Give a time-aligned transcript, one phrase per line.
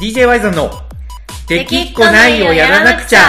[0.00, 0.70] DJ ワイゾンの
[1.46, 3.20] 「できっこないをやらなくちゃ」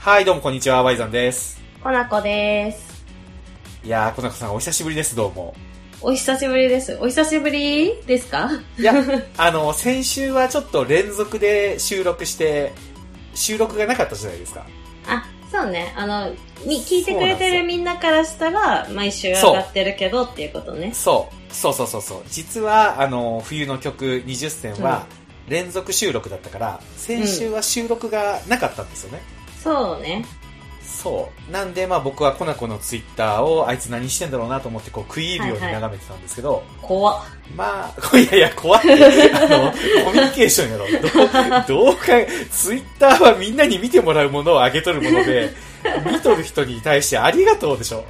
[0.00, 1.62] はい、どうもこんにちは、ワイザンです。
[1.84, 3.04] コナコです。
[3.84, 5.54] いやー、小中さんお久しぶりです、どうも。
[6.02, 6.98] お久しぶりです。
[7.00, 8.50] お久しぶりですか？
[8.78, 8.94] いや、
[9.36, 12.72] あの、先週はちょっと連続で収録して、
[13.34, 14.66] 収録がなかったじゃないですか。
[15.06, 15.92] あ、そうね。
[15.96, 16.32] あの、
[16.66, 20.92] み聞いてくれてるみんなからしたら、毎週上がってるけどっていうことね。
[20.92, 22.22] そう、そうそうそうそう。
[22.28, 25.06] 実は、あの、冬の曲20選は
[25.48, 29.22] 連続収録だったから、先週は収録がなかったんですよね。
[29.62, 30.24] そうね。
[31.02, 31.50] そう。
[31.50, 37.24] なんで、まあ僕はコナコのツイッターをあいつ何してんだろうなと思ってこう食い入るように眺めてたんですけど、怖っ。
[37.56, 38.92] まあ、いやいや、怖って。
[39.34, 39.72] あの、
[40.04, 40.86] コミュニケーションやろ。
[41.66, 42.06] どう、どうか、
[42.50, 45.50] ツイッターはみんなに見てもらうものを上げとるもので、
[46.06, 48.04] 見とる人に対してありがとうでしょ。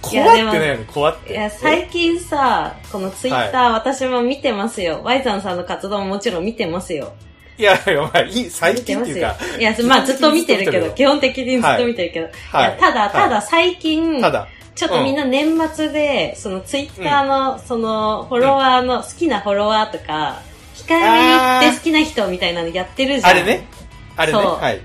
[0.00, 1.32] 怖ってないよね、怖って。
[1.32, 5.00] いや、最近さ、このツイッター、私も見てますよ。
[5.02, 7.12] ワイザンさんの活動ももちろん見てますよ。
[7.58, 9.36] いや、いやまあ、いい、最近っていうか、。
[9.58, 12.26] いや、まあずっと見てるけど、基本的にずっと見てるけど。
[12.26, 20.40] いはいや、ただ、はいただ最近、ただ、ちょっとみんな年末で、そのツイッターの、その、フォロワーの、好きなフォロワーとか、
[20.76, 23.30] 控えめって好きな人みたいなのやってるじゃん。
[23.32, 23.66] あれね。
[24.16, 24.80] あれね、はい。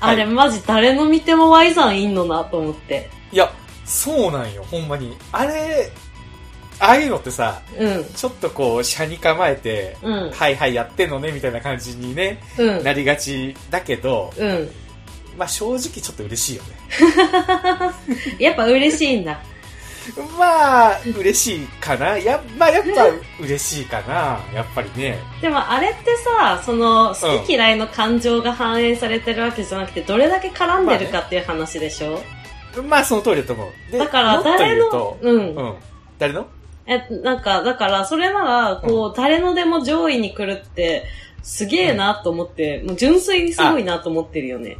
[0.00, 3.10] あれマジ誰の見ても Y さんいんのなと思って。
[3.32, 3.52] いや、
[3.84, 5.16] そうなんよ、ほんまに。
[5.32, 5.90] あれ、
[6.82, 8.04] ああいうのってさ、うん。
[8.12, 10.30] ちょっとこう、車に構えて、うん。
[10.32, 12.82] はいはいやってんのね、みたいな感じにね、うん。
[12.82, 14.68] なりがちだけど、うん。
[15.38, 16.70] まあ正直ちょっと嬉しいよね。
[18.44, 19.40] やっぱ嬉しいんだ。
[20.36, 22.18] まあ、嬉しいかな。
[22.18, 23.06] や、まあやっぱ
[23.40, 24.40] 嬉しいかな。
[24.52, 25.20] やっぱりね。
[25.40, 32.20] でもあれってさ、その、好き嫌いの感情が反映されてるわけじゃなくて、どれだけ絡んでるかっていう話でしょ、
[32.88, 33.92] まあその通りだと思う。
[33.92, 35.54] でだから誰のうん。
[35.54, 35.74] うん。
[36.18, 36.48] 誰の？
[36.86, 41.04] え、なんか、だから、それなら、こう、誰のでも上位に来るって、
[41.42, 44.76] すげえなと思って、もう純粋にすごいなと思ってるよね。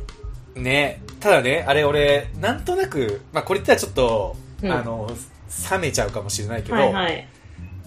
[0.54, 1.02] ね。
[1.20, 5.10] ただね、あれ俺、なんとなく、まあこれ言ったらちょっと、うんあの、
[5.70, 7.28] 冷めちゃうかもしれないけど、はいはい。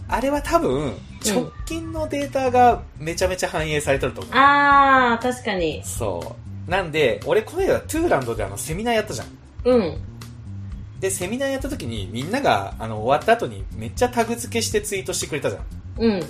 [0.08, 0.94] あれは多分、
[1.25, 4.34] 直近のデータがめちゃめちゃ反映されてると思う。
[4.36, 5.81] あー、確かに。
[5.84, 6.36] そ
[6.68, 6.72] う。
[6.72, 9.28] なんで、俺この間トゥーランドであのセミナーやったじゃん。
[9.66, 9.98] うん。
[11.06, 15.64] で、セミナーやった時にみんながあの終わった後にめっちゃタグ付けしてツイートしてくれたじゃん。
[16.00, 16.24] うん。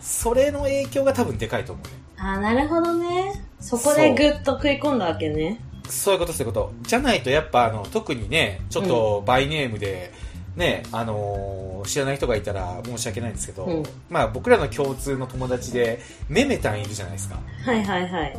[0.00, 1.92] それの影響が多分でかいと思うね。
[2.16, 3.44] あー、なるほどね。
[3.60, 5.60] そこでぐっと食い込んだわけね。
[5.90, 6.72] そういうことそういうこと。
[6.82, 10.12] じゃないとやっぱあの特にね、ちょっとバイネームで、
[10.56, 17.38] ね、あのー知らない人がいたら申し訳ないんですけど、うんまあ僕らの共通の友達でメメタンいるじゃないですか。
[17.64, 18.38] はいはいはい。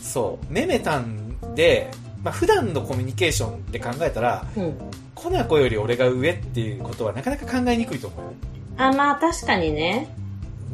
[0.00, 0.52] そう。
[0.52, 1.90] メメタンで、
[2.22, 4.74] まあ普段のコミュニケーションで考えたら、うん。
[5.14, 8.20] コナコより俺が上っていうことはなかなか考えにくいと思う。
[8.76, 10.08] あ、まあ確かにね。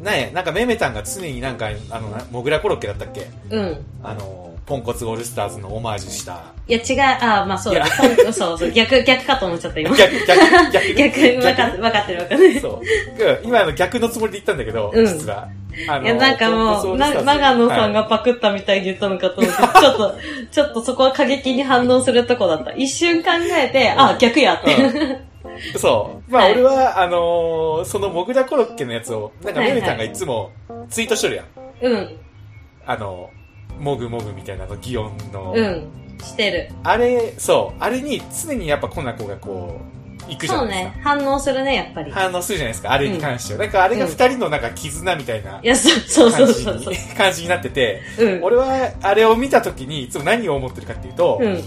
[0.01, 3.27] ねなんかメメタンが常になんか、あの、なモグラコロッケだったっけ？
[3.49, 3.85] うん。
[4.03, 6.43] あの、ポンコツオールスターズのオマージュした。
[6.67, 7.85] いや違う、あー、まあそうだ。
[8.33, 9.95] そうそう、逆、逆かと思っちゃった今。
[9.95, 10.93] 逆、逆、逆。
[10.95, 12.59] 逆、分かって、分かってる分かってる。
[12.59, 12.81] そう。
[13.41, 15.47] うん今あの逆のつもりで言ったんだけど、うん実は。
[15.89, 20.15] あいや、なんかもう、な、長野さんがパクったみたいに言ったのかと思って、ちょっと、
[20.51, 22.71] ちょっとそこは過激に反応するとこだった。
[22.73, 24.75] 一瞬考えて、あ、逆やって。
[25.75, 26.31] うそう。
[26.31, 30.51] まあ、はい俺は、あのーそのモグラコロッケのやつを、なんかはいはいメメタンがいつも
[30.89, 31.45] ツイートしとるやん。
[31.81, 32.17] うん、
[32.85, 33.29] あの、
[33.79, 35.53] モグモグみたいなの、擬音の。
[35.55, 36.69] うん、してる。
[36.83, 37.77] あれ、そう。
[37.83, 40.02] あれに常にやっぱコナコがこう、
[40.33, 41.15] 行くじゃそうないですか。
[41.15, 42.11] ね、反応するね、やっぱり。
[42.11, 43.59] 反応するじゃないですか、あれに関しては。
[43.59, 46.97] なんかあれが二人のなんか絆みたいないや、そうそう感じそうそうに。
[47.17, 48.43] 感じになってて、うん。
[48.43, 51.63] 俺はあれを見た時にいつも何を思ってるかっていうと、うん。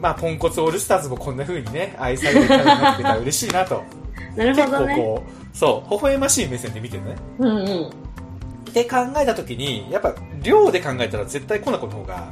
[0.00, 3.82] まあポンコツオールスターズもこんな風にね、愛されるキャラになってたら嬉しいなと。
[4.36, 4.94] なる結ほどね。
[4.96, 7.16] 構こう、そう、微笑ましい目線で見てるね。
[7.38, 7.86] うんうん。
[7.86, 12.28] って考えた時に、やっぱ量で考えたら絶対コナコの方が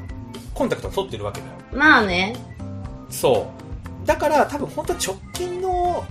[0.55, 1.53] コンタクトを取ってるわけだよ。
[1.73, 2.35] まあね。
[3.11, 3.68] そう。
[4.09, 6.03] だから多分本当直近の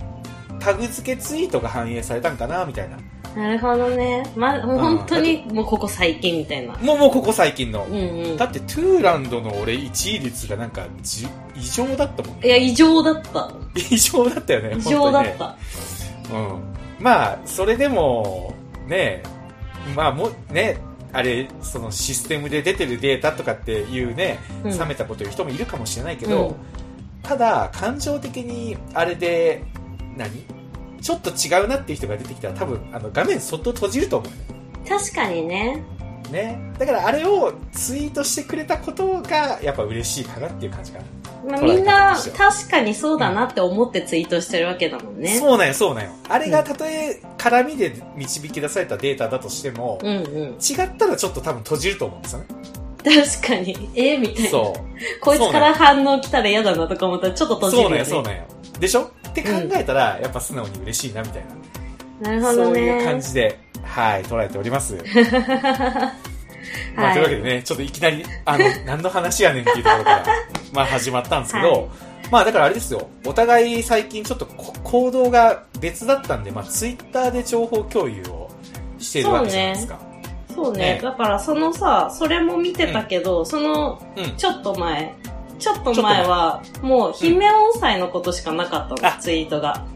[0.60, 2.96] タグ付けツイートが反映されたんかな、みたいな。
[3.34, 4.24] なるほどね。
[4.36, 6.74] ま、もう本当に、もうここ最近みたいな。
[6.76, 7.84] もう、もうここ最近の。
[7.90, 8.36] うんうん。
[8.36, 12.46] だってトゥーランドの俺1位率がなんかじ異常だったもんね。
[12.46, 13.50] いや、異常だった。
[13.74, 14.76] 異常だったよね。
[14.78, 15.48] 異常だっ本た。
[15.48, 15.56] ね。
[17.00, 17.04] うん。
[17.04, 18.54] まあ、それでも、
[18.86, 19.24] ね、
[19.96, 20.78] まあもう、ね、
[21.12, 26.54] あれ、そのシステムで出てるデータとかっていうね、うん冷めたこと言う人もいるかもしれないけど、うん
[27.22, 29.62] ただ、感情的にあれで、
[30.16, 30.30] 何？
[31.00, 34.88] ちょっと違うなっていう人が出てきたら多分あの画面そっと閉じると思う。
[34.88, 35.84] 確かにね。
[36.32, 36.58] ね。
[36.76, 41.04] だからあれをツイートしてくれたことがやっぱ嬉しいかなっていう感じかな、
[41.52, 45.38] まあ、みんな確かにそうだなって思ってツイートしてるわけだもんね。
[45.38, 46.10] そうなんよそうなんよ。
[46.28, 50.22] あれがたとえ絡みで導き出されたデータだとしても、うんうん。
[50.54, 52.46] 違ったらちょっと多分閉じると思うんですよね
[53.08, 53.90] 確かに。
[53.94, 54.50] えーみたいな。
[54.50, 57.96] そうこいつから反応来たら嫌だなとか思ったらちょっと閉じるそうよ、ね。
[57.96, 58.42] なんよそうなんよ
[58.80, 59.02] でしょ？
[59.28, 61.44] って考えたら、やっぱ素直に嬉しいなみたい
[62.22, 62.64] ななるほどね。
[62.64, 64.96] そういう感じで、はい、捉えております。
[66.96, 70.24] まあ、はいというわけでね、ちょっといきなり、あの、 何の話やねんっていうところから、
[70.72, 71.86] まあ始まったんですけど、はい
[72.30, 78.50] まあだからあれですよ、お互い最近ちょっとこ行動が別だったんで、まあツイッターで情報共有を
[78.98, 79.98] しているわけじゃないですか。
[80.64, 84.36] そうねねだからそのさ、それも見てたけど、そのうん。
[84.36, 85.14] ちょっと前、
[85.58, 89.86] ちょっと前は、もう姫音祭のことしかなかったの、あツイートが。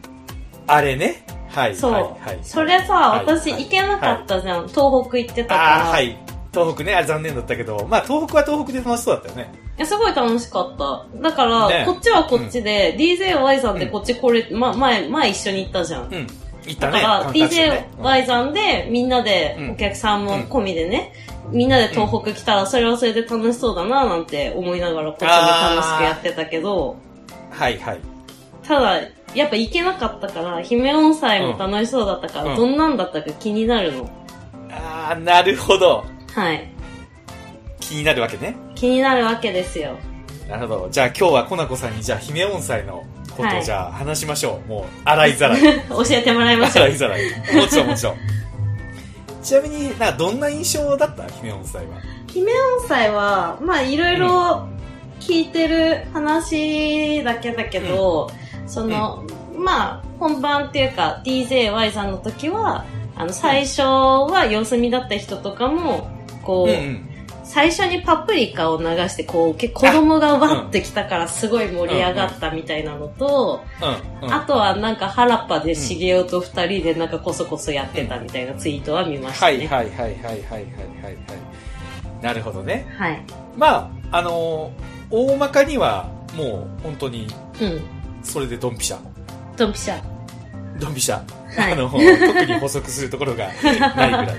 [0.67, 1.25] あれね？
[1.49, 1.77] はい。
[1.77, 1.93] そう。
[1.93, 2.03] はい。
[2.03, 4.69] はい、それさ、はい私はい行けなかったじゃん。
[4.69, 5.85] 東北行ってたから。
[5.85, 6.17] ああ、はい。
[6.53, 9.53] 東北ね、あれ残念だったけど、まあ東北は東北で楽しそうだったよね。
[9.79, 11.07] いやすごい楽しかった。
[11.21, 16.03] だから、ねこっちはこっちで、DJY さんでこっちこれ、ま、前、前一緒に行ったじゃん。
[16.13, 16.27] うん。
[16.67, 17.01] 行ったね。
[17.01, 21.13] だから、DJY さんで、みんなでうん、お客さんも込みでね、
[21.51, 26.97] みんなで東北来たら、それはそれで楽しそうだな、なんて思いながら、こっちも楽しくやってたけど、
[27.51, 27.99] はいはい。
[28.67, 29.01] ただ、
[29.35, 34.09] やっぱ行けなかったから、姫音祭も楽しそうだったから、うんどんなんだったか気になるの。
[34.71, 36.05] ああ、なるほど。
[36.35, 36.69] はい。
[37.81, 38.57] 気になるわけね。
[38.75, 39.97] 気になるわけですよ。
[40.49, 40.89] なるほど。
[40.91, 43.05] じゃあ今日はコナコさんにじゃあ姫音祭の
[43.43, 44.69] ことはいをじゃあ話しましょう。
[44.69, 45.63] もう、洗いざらい。
[45.89, 46.95] 教えてもらいましょう洗。
[46.95, 47.23] いざらい。
[47.55, 48.17] もちろんもちろん。
[49.43, 51.25] ちなみに、なんかどんな印象だった？
[51.27, 51.89] 姫音祭は。
[52.29, 54.67] 姫音祭は、まあいろいろ
[55.21, 58.31] 聞いてる話だけだけど、
[58.67, 59.25] その、
[59.57, 62.85] まあ本番っていうか DJY さんの時は、
[63.17, 66.09] あの最初は様子見だった人とかも、
[66.43, 67.09] こう、うんうん。
[67.53, 73.63] 最初にパプリカを流して、こう、結子供がわってきたからすごい盛り上がったみたいなのと、
[74.23, 79.67] あとはなんか原っぱで茂雄と二人でなんかこそこそやってたみたいなツイートは見ましたね。
[79.67, 80.63] はいはいはいはいはいはい
[81.05, 81.17] はい。
[82.23, 82.87] なるほどね。
[82.97, 83.23] はい。
[83.59, 87.27] まあ、あのー、大まかにはもう本当に、
[87.61, 87.83] うん。
[88.23, 88.99] それでドンピシャ。
[89.59, 90.03] ドンピシャ。
[90.81, 91.21] ドンピシャ。
[91.59, 94.37] あの、特に補足するところがないぐらい。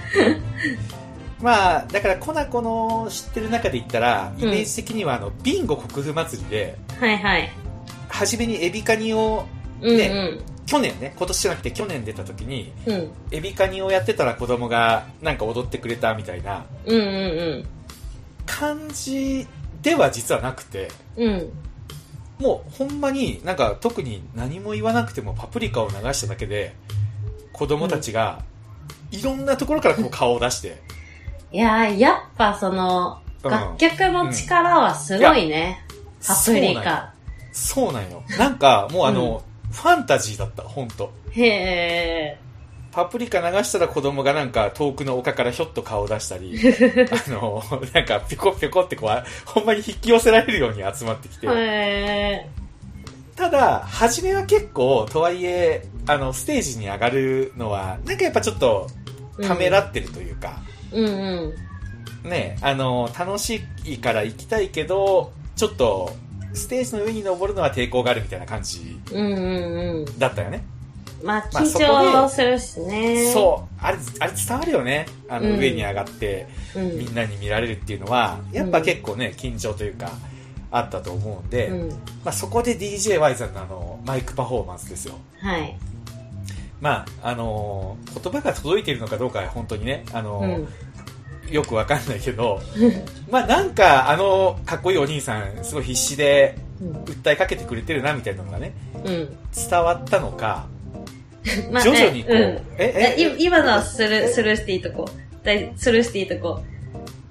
[1.44, 7.52] まあ、だから、コナコの知ってる中で言ったら、イメージ的には、あの、ビンゴ国府祭りで、はいはい。
[8.08, 9.46] 初めにエビカニを、
[9.82, 10.54] うんねうん。
[10.66, 13.12] 去年ね、今年じゃなくて去年出た時に、うん。
[13.32, 17.66] エビカニをやってたら子供がなんか踊ってくれたみたいなうんうん
[18.46, 19.46] 感じ
[19.82, 21.34] では実はなくて、うん。
[21.34, 21.52] うん。
[22.40, 26.74] もうほんまになんか特に何も言わなくてもパプリカを流しただけで、
[27.52, 28.42] 子供たちが
[29.12, 30.82] いろんなところからこう顔を出して、
[31.54, 35.86] いやー、やっぱその、うん楽曲の力はすごいね。
[36.26, 37.14] パプリカ。
[37.52, 38.24] そうなんよ。
[38.40, 41.12] なんかもうあの、ファンタジーだった、ほんと。
[41.32, 42.40] へえ。
[42.94, 46.58] パプリカ流したら子供がなんか遠くの丘からひょっと顔を出したり、
[47.28, 47.62] あの、
[47.94, 52.48] なんかぴょこぴょこってこう、ほんまに引き寄せられるように集まってきて。
[53.36, 58.88] ただ、初めは結構、とはいえ、あの、ステージに上がるのは、なんかやっぱちょっと、
[59.46, 62.30] ためらってるというか、うんうん。
[62.30, 66.14] ね、あの、楽しいから行きたいけど、ちょっと、
[66.54, 70.20] ステージの上に登るのは抵抗があるみたいな感じうんうんうん。
[70.20, 70.64] だったよね。
[71.24, 73.32] まあ、まあ緊張するしね。
[73.32, 73.76] そう。
[73.80, 75.06] あれ、あれ伝わるよね。
[75.30, 76.80] あの、うん上に上がって、う。
[76.80, 76.98] うん。
[76.98, 80.12] みんなに見られるっていうのは、やっぱ結構ね、緊張というか、
[80.70, 81.90] あったと思うんで、うん。
[81.90, 81.96] ま
[82.26, 85.16] あそこで DJY さんのあの、マイクパフォーマンスですよ。
[85.40, 85.76] はい。
[86.84, 91.54] まあ、あのー言葉が届いているのかどうかは本当にね、あのーうん。
[91.54, 92.62] よくわかんないけど、
[93.32, 96.92] まあなんかあのかっこいいお兄さん、すごい必死でうん。
[97.06, 98.74] 訴えかけてくれてるなみたいなのがね、
[99.06, 99.38] うん。
[99.56, 100.66] 伝わったのか、
[101.72, 105.08] まあ徐々にこう、ええ、え、え、い今のはスルー、スルーしていいとこ。
[105.42, 106.62] だいスルーしていいとこ。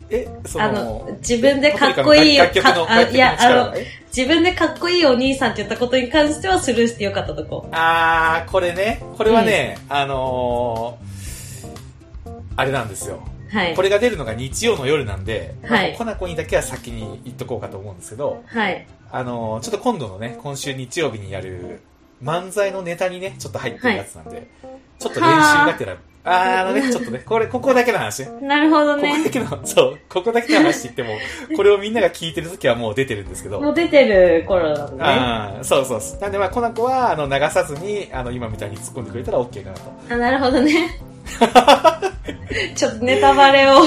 [0.09, 7.67] え、そあのの、自分でかっこいい、楽いや、あの、え自分でかっこいいお兄さんって言ったことに関してはスルーしてよかったとこ。
[7.73, 11.13] あー、これね、これはね、あのー
[12.55, 13.23] あれなんですよ。
[13.51, 13.75] はい。
[13.75, 18.87] これが出るのが日曜の夜なんで、はいまあコナコにだけは先に言っとこうかと思うんですけど、はい。
[19.11, 21.81] あのーちょっと今度のね、今週日曜日にやる
[22.23, 24.47] 漫才のネタにね、ちょっと入ってるやつなんで、
[24.99, 25.33] ちょっと練習
[25.67, 28.31] がてら、あのね、ちょっとね、これ、ここだけの話ね。
[28.47, 29.31] なるほどここだね。
[29.31, 31.21] けの、そう、ここだけの話って言っても、
[31.57, 33.61] これをみんなが聞いてる時はもう出てるんですけど。
[33.61, 35.21] もう出てる頃なんだね。
[35.21, 36.01] ああ、そうそう。
[36.21, 39.83] なんでまあ、コナコは、あの、流さずに、あの、今みたいに突っ込んでくれたら OK かなと。
[40.11, 41.01] あ、なるほどね。
[42.77, 43.85] ちょっとネタバレを、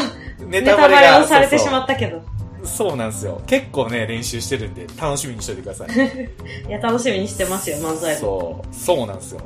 [0.47, 2.17] ネネタバレをされてしまったけど。
[2.17, 3.41] そうそうなんですよ。
[3.45, 6.67] 結構ね、練習してるんで、楽しみにしといてください。
[6.67, 8.19] いや、楽しみにしてますよ、漫才も。
[8.19, 9.41] そう、そうなんですよ。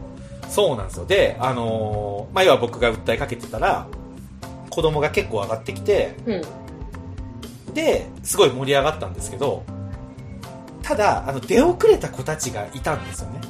[0.50, 1.06] そうなんですよ。
[1.06, 3.88] で、あのーまあ、要は僕が訴えかけてたら、
[4.70, 7.74] 子供が結構上がってきて、うん。
[7.74, 9.64] で、すごい盛り上がったんですけど、
[10.82, 13.42] ただ、あの、出遅れた子たちがいたんですよね。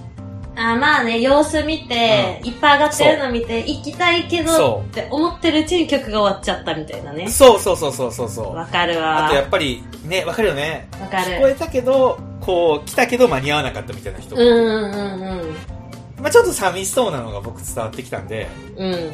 [0.58, 7.30] あ、まあね、様子見て、いっぱい上がってるの見て、行きたいけどそって思ってるうちに曲が終わっちゃったみたいなね。
[7.30, 8.56] そうそうそうそうそうそう。
[8.56, 9.28] わかるわ。
[9.28, 10.90] あとやっぱり、ね、わかるよね。
[11.00, 11.38] わかる。
[11.38, 14.36] 聞こえたけど、こう、来たけど間に合わなかったみたいな人。
[14.36, 15.79] うんうんうん
[16.22, 18.48] まあちょっと寂しそうなのが僕伝わってきたんで、
[18.78, 18.94] うん。
[18.94, 19.14] うん。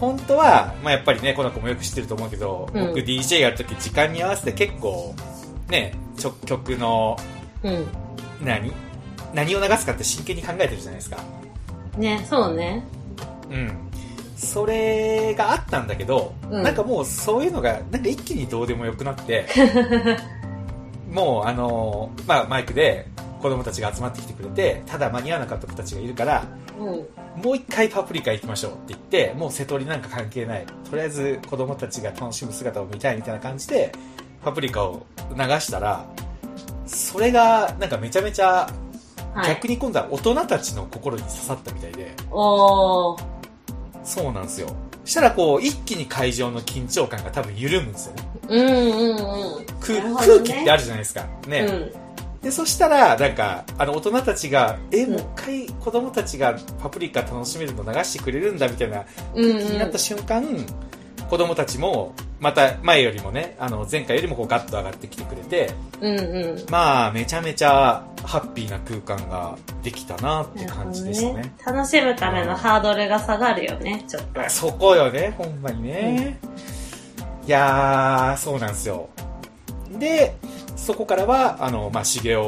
[0.00, 5.14] 本当は、まあやっぱりね、この子もよく知ってると思うけど、うん僕 DJ やるとき時間に合わせて結構、
[5.68, 7.16] ね、ちょ曲の、
[7.62, 7.86] うん。
[8.44, 8.72] 何？
[9.32, 11.18] 何を流すかって真剣に考えてるじゃないですか。
[11.98, 12.84] ね、そうね。
[13.50, 13.72] うん。
[14.36, 19.46] それがあったんだけど、うんなんかもうそういうのが、なんか一気にどうでもよくなって、
[21.10, 23.06] もうあのーまあマイクで
[23.44, 26.46] 子供たちが集まってきてくれて、ただ間に合わなかった子たちがいるから、
[26.80, 27.42] うん。
[27.44, 30.64] もう一回パプリカ行きましょうって言って、もう瀬戸りなんか関係ない。
[30.88, 33.92] とりあえず子供たちが楽しむ姿を見たいみたいな感じで、
[34.42, 35.04] パプリカを
[35.36, 36.06] 流したら、
[36.86, 38.66] それがなんかめちゃめちゃ、
[39.34, 39.48] はい。
[39.48, 43.22] 逆に今度は大人たちの心に刺さったみたいで、おー。
[44.02, 44.68] そうなんですよ。
[45.04, 48.22] したらこう、一気に会場の緊張感が多分緩むんですよね。
[48.48, 49.16] うんうんうん。
[49.58, 51.26] ね空気ってあるじゃないですか。
[51.46, 51.58] ね。
[51.60, 52.03] うん。
[52.44, 59.58] で、そしたら、なんか、あの、大人たちが、え、うんもう一回子供たちがパプリカ楽しめるの流してくれるんだみたいなうんうん。
[59.58, 60.44] 気になった瞬間、
[61.30, 65.72] 子供たちも、また前よりもね、あの、前回よりもこうガッと上がってきてくれて、
[66.02, 66.22] うんう
[66.54, 66.66] ん。
[66.68, 71.54] まあ、めちゃめちゃハッピーな空間ができたなって感じでしたね。
[71.64, 74.50] 楽しむためのハードルが下がるよね、ちょっと。
[74.50, 76.38] そこよね、ほんまにね。
[77.46, 79.08] いやー、そうなんですよ。
[79.98, 80.34] で、
[80.76, 82.38] そこからは、あの、まあ、茂雄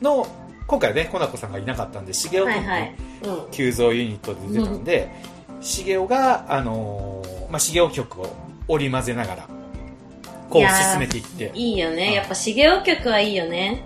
[0.00, 0.26] の、
[0.66, 2.94] 今回はね、コナコさんがいなかったんで、茂雄とはいはい。
[3.24, 3.50] うん。
[3.50, 5.10] 急増ユニットで出てたんで、
[5.60, 8.36] 茂雄が、あのーまあ、茂雄曲を
[8.68, 9.48] 織り交ぜながら、
[10.48, 12.14] こいう進めていって、いいよね。
[12.14, 13.82] やっぱ、しげお曲はいいよね。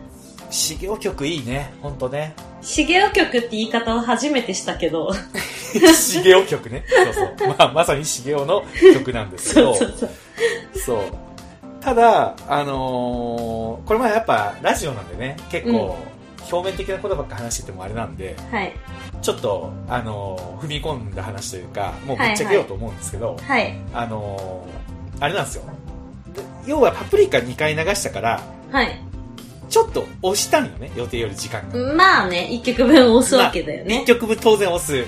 [0.51, 2.35] 茂雄曲いいね、ほんとね。
[2.61, 5.13] しげお曲って言い方を初めてしたけど。
[5.75, 6.85] 茂雄曲ね。
[6.89, 7.49] そうそう。
[7.49, 9.75] まあ、まさに茂雄の曲なんですけど。
[10.75, 11.24] そう。
[11.85, 15.99] ただ、あのーこれまあやっぱラジオなんでね、結構
[16.50, 18.73] 表面的なことばっか話しててもあれなんで、はい。
[19.21, 23.75] ちょっと、あのー踏み込んだ話というか、もうぶっちゃけようと思うんですけど、はい。
[23.93, 25.64] あのーあれなんですよ。
[26.35, 28.41] で要はパプリカ2回流したから、
[28.73, 29.00] はい。
[29.69, 31.95] ちょっと押したんよね、予定より時間が。
[31.95, 34.05] まあね、一曲分押すわけだよ1ね。
[34.07, 35.05] 曲分当然押す。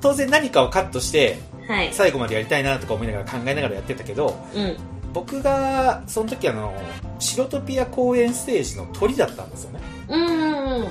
[0.00, 1.88] 当然何かをカットして、はい。
[1.92, 4.76] 最後までやりたいなとか思いながら考えながらやってたけど、うん。
[5.14, 6.74] 僕がその時あの
[7.18, 10.88] シトピア公演ステージの鳥だったんですよねうんうんうん。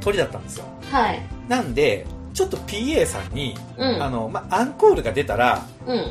[0.00, 1.20] 鳥だったんですよはい。
[1.48, 4.02] なんでちょっと PA さんに、うん。
[4.02, 6.10] あのまアンコールが出たらうん。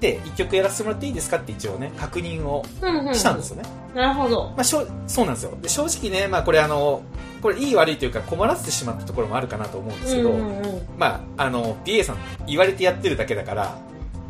[0.00, 3.14] で1曲やらせてもらっていいですかって一応ね確認をうんうん。
[3.14, 3.62] したんですよね、
[3.94, 4.44] なるほど。
[4.56, 7.02] まあ、しょそうなんですよで正直ね、まあ、これあの
[7.42, 10.82] これいい悪いというか困らせてしまったところもあるかなと思うんですけど、うんうんうん。
[10.98, 12.16] まああの PA さん
[12.46, 13.76] 言われてやってるだけだから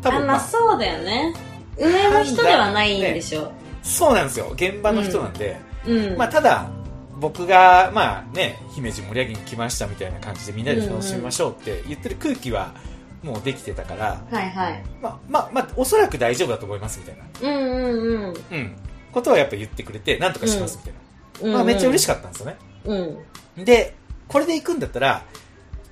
[0.01, 1.33] 多あ、分まあまあそうだよね。
[1.81, 3.51] 上の人ではないんでしょ。
[3.83, 6.17] そうなんですよ現場の人なんで、うん。
[6.17, 6.69] まあ、ただ、
[7.19, 12.73] 僕が、まあね、姫路盛り上げに来ましたみたいな感じでみんなで楽しみましょうって言ってる空気は
[13.23, 14.83] もうできてたから、はいはい。
[15.01, 18.33] まあ、まあ、まあ、おそらく大丈夫だと思いますみたいな、うんうんうん。
[18.51, 18.75] うん、
[19.11, 20.99] ことはやっぱ言ってくれて、なんとかしますみたいな。
[21.47, 22.07] うんまあ、めっちゃ嬉しい。
[22.07, 22.57] かったんですよね。
[22.85, 23.65] うん。
[23.65, 23.95] で、
[24.27, 25.23] これで行くんだったら、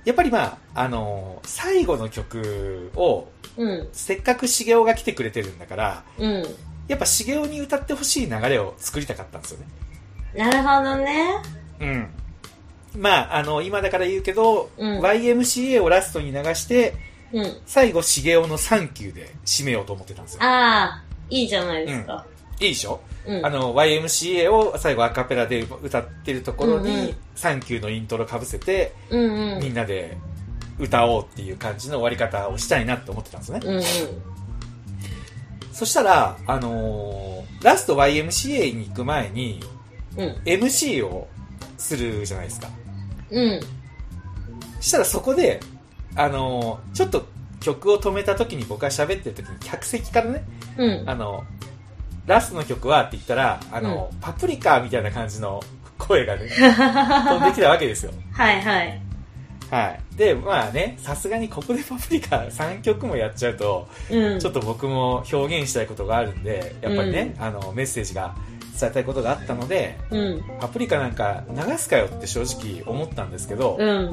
[0.04, 3.88] やっぱりまあ、あのー最後の曲を、うん。
[3.92, 6.44] せっかく茂雄が来てくれてるんだから、うん。
[6.88, 9.66] やっぱ茂雄に歌ってほしい流れを作りたかったんですよね。
[10.34, 11.36] なるほどね。
[11.80, 12.08] うん。
[12.96, 16.94] まあ、あの、今だから言うけど、うん YMCA をラストに流して、
[17.32, 17.56] うん。
[17.66, 20.42] 最後、茂雄のサンキューで締めようと思ってたんですよ。
[20.42, 22.26] ああ、いいじゃないですか。
[22.60, 23.46] いいでしょ、うん。
[23.46, 29.62] あの、YMCA を最後アカペラで歌ってるところに、うんうんサンキューのイントロかぶせて、うんうん。
[29.62, 30.18] みんなで
[30.80, 33.60] 歌おうっていう感じの終わり方をしたいなって思ってたんですね。
[33.62, 33.82] うんうん。
[35.72, 37.30] そしたら、あのー
[37.62, 39.62] ラスト YMCA に行く前に、
[40.16, 40.30] うん。
[40.46, 41.28] MC を
[41.76, 42.68] するじゃないですか。
[43.30, 43.60] うん。
[44.80, 45.60] したらそこで、
[46.16, 47.26] あのーちょっと
[47.60, 50.44] 曲を止めた時に僕が喋ってる時に客席からね、
[50.78, 51.08] うん。
[51.08, 51.44] あの、
[52.26, 55.62] ラストの曲はって言ったら、あの、パプリカみたいな感じの
[55.98, 56.48] 声がね、
[57.28, 58.12] 飛んできたわけですよ。
[58.32, 59.02] はいはい。
[59.70, 60.16] はい。
[60.16, 64.40] で、まあね、さすがにここでパプリカ3曲もやっちゃうと、うん。
[64.40, 68.34] ちょっと僕も表現したいことがあるんで、やっぱりね、あの、メッセージが
[68.78, 70.42] 伝えたいことがあったので、うん。
[70.60, 74.12] パプリカなんか流すかよって正直思ったんですけど、うん。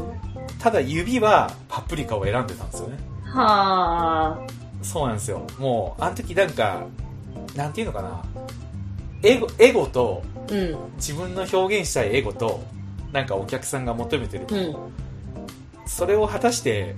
[0.60, 2.98] ただ指はパプリカを選んでたんですよね。
[3.24, 4.48] はあ。
[4.84, 5.42] そうなんですよ。
[5.58, 6.86] もう、あの時なんか、
[7.56, 8.24] なんていうのかな、
[9.24, 10.78] エゴ、エゴと、うん。
[10.98, 12.62] 自分の表現したいエゴと、
[13.12, 15.07] なんかお客さんが求めてるもの、うん。
[15.88, 16.96] それを果たして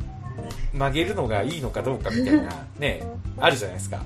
[0.73, 3.03] 曲げるのがいいのかどうかみたいな、 ね、
[3.39, 3.99] あるじゃないですか。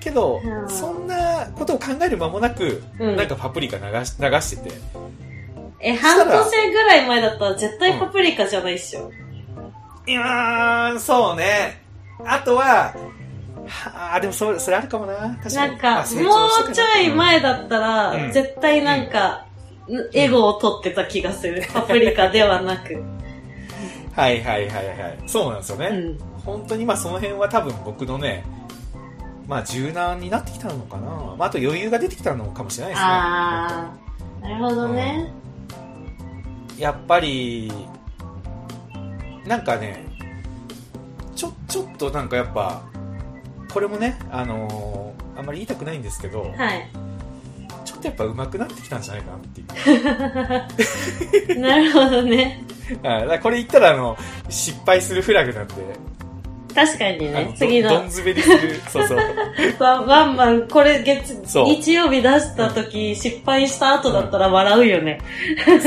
[0.00, 4.70] けどう、んそんなことを考える間もなく、うんなんかパプリカ流し流してて、
[5.80, 9.10] え、半年ぐらい前だったら絶対パプリカじゃないっしょ。
[10.06, 11.82] いやー、そうね。
[12.24, 12.94] あとは、
[13.66, 15.38] はあ、でもそれ、それあるかもな。
[15.42, 15.72] 確かに。
[15.72, 16.02] なんか、も
[16.70, 19.44] うちょい前だったら、うん絶対なんか、
[20.12, 21.62] エゴを取ってた気がする。
[21.72, 23.02] パプリカではなく。
[24.18, 25.18] うんはいはいはいはい。
[25.26, 25.86] そうなんですよね。
[25.86, 26.18] うん。
[26.44, 28.44] 本当にまあその辺は多分僕のね、
[29.46, 31.08] まあ柔軟になってきたのかな。
[31.36, 33.08] まああと余裕が出てきたのかもしれないですね。
[33.10, 35.32] あー、なるほどね。
[36.78, 37.72] やっぱり、
[39.46, 40.04] なんかね、
[41.34, 42.82] ちょ、ちょっとなんかやっぱ、
[43.72, 46.88] これもね、あのーあんまり言いたくないんですけど、はい。
[47.84, 49.60] ちょっとやっぱ上手くなってきたんじゃないかなって
[51.52, 51.60] いう。
[51.60, 52.64] なるほどね。
[53.02, 54.16] あこれ言ったらあの、
[54.48, 55.74] 失敗するフラグなんで、
[56.74, 59.18] 確かにね次のどどん滑りする、 そうそう。
[59.78, 65.20] ワンワンマン、これ月、日曜日出した時、失敗した後だったら笑うよね。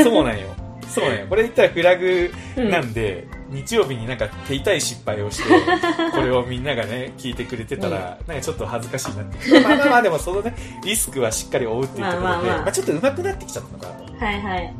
[0.03, 0.48] そうなんよ。
[0.89, 1.25] そうなんよ。
[1.29, 5.50] これ言ったらフラグうんなんで、日曜日になんか手痛い失敗をして、
[6.12, 9.62] これをみんながね、聞いてくれてたら、なんかちょっと恥ずかしいなって。
[9.62, 10.53] まあまあまあ、でもそのね、
[10.84, 14.25] リスクはしっかり負うっていうところで、まあまあまあまあちょっと上手くなってきちゃったのかなと。
[14.25, 14.74] はいはい。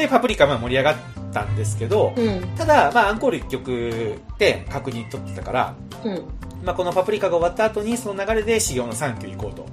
[0.00, 0.06] うん。
[0.06, 0.96] で、パプリカまあ盛り上がっ
[1.32, 2.40] たんですけど、うん。
[2.56, 6.24] ただ、まあアンコール1曲で確認取ってたから、うん。
[6.64, 9.66] まあこのパプリカが終わった後に、その流れで修行の3曲行こうと、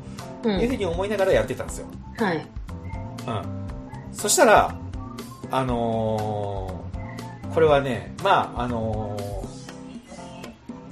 [0.50, 0.52] う。
[0.54, 1.88] いうふうんに思いながらやってたんですよ。
[2.18, 2.38] はい。
[2.38, 2.48] うん。
[4.14, 4.76] そしたら、
[5.52, 6.78] あのー
[7.54, 9.18] これはね、まあ、あの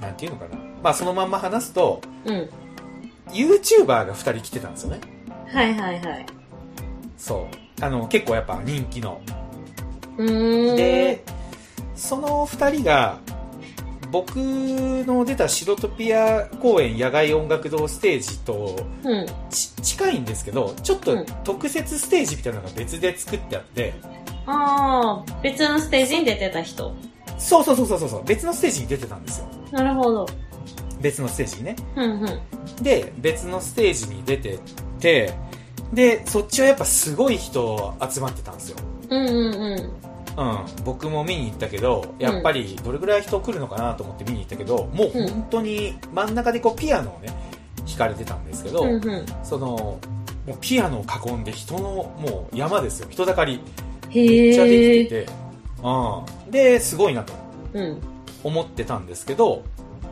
[0.00, 0.56] ーなんていうのかな。
[0.82, 2.48] まあ、そのまんま話すと、うん。
[3.30, 5.00] YouTuber が2人来てたんですよね。
[5.46, 6.26] はいはいはい。
[7.16, 7.65] そう。
[7.80, 9.20] あの、結構やっぱ人気の。
[10.16, 10.76] うーん。
[10.76, 11.24] で、
[11.94, 13.18] その2人が、
[14.12, 19.26] 僕の出たシロトピア公演野外音楽堂ステージとうん。
[19.50, 23.94] ち近いんですけど、ちょっとうん特設ステージみたいなのが別で作ってあって、
[24.46, 26.94] ああ、別のステージに出てた人。
[27.38, 29.46] そうそうそうそうそう、別のステージに出てたんですよ。
[29.72, 30.26] なるほど。
[31.00, 31.76] 別のステージにね。
[31.96, 32.26] うんう
[32.80, 32.82] ん。
[32.82, 34.58] で、別のステージに出てっ
[35.00, 35.32] て、
[35.92, 38.78] で、そっちはやっぱすごい人集まってたんですよ。
[39.10, 39.78] うんうんうん。
[40.38, 40.58] うん。
[40.84, 47.28] 僕も見に行ったけど、やっぱりどれぐらい人来るのかなと思って見に行ったけど、もう本当に真ん中でこうピアノをね、
[47.86, 49.26] 弾かれてたんですけど、うんうん。
[49.42, 49.66] その、
[50.46, 51.80] もうピアノを囲んで人の
[52.18, 53.08] もう山ですよ。
[53.10, 53.60] 人だかり
[54.10, 55.04] へめっちゃできえ。
[55.06, 55.32] てて、
[55.82, 56.50] うん。
[56.50, 57.32] で、すごいなと
[57.74, 58.00] うん。
[58.44, 59.62] 思ってたんですけど、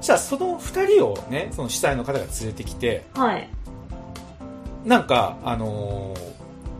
[0.01, 3.49] じゃあその二人をね、その主催の方が連れてきて、はい。
[4.85, 6.35] なんか、あのー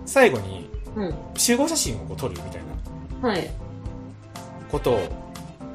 [0.07, 1.15] 最後にうん。
[1.35, 2.63] 集合写真を撮るみたい
[3.23, 3.51] なはい。
[4.71, 4.99] ことを、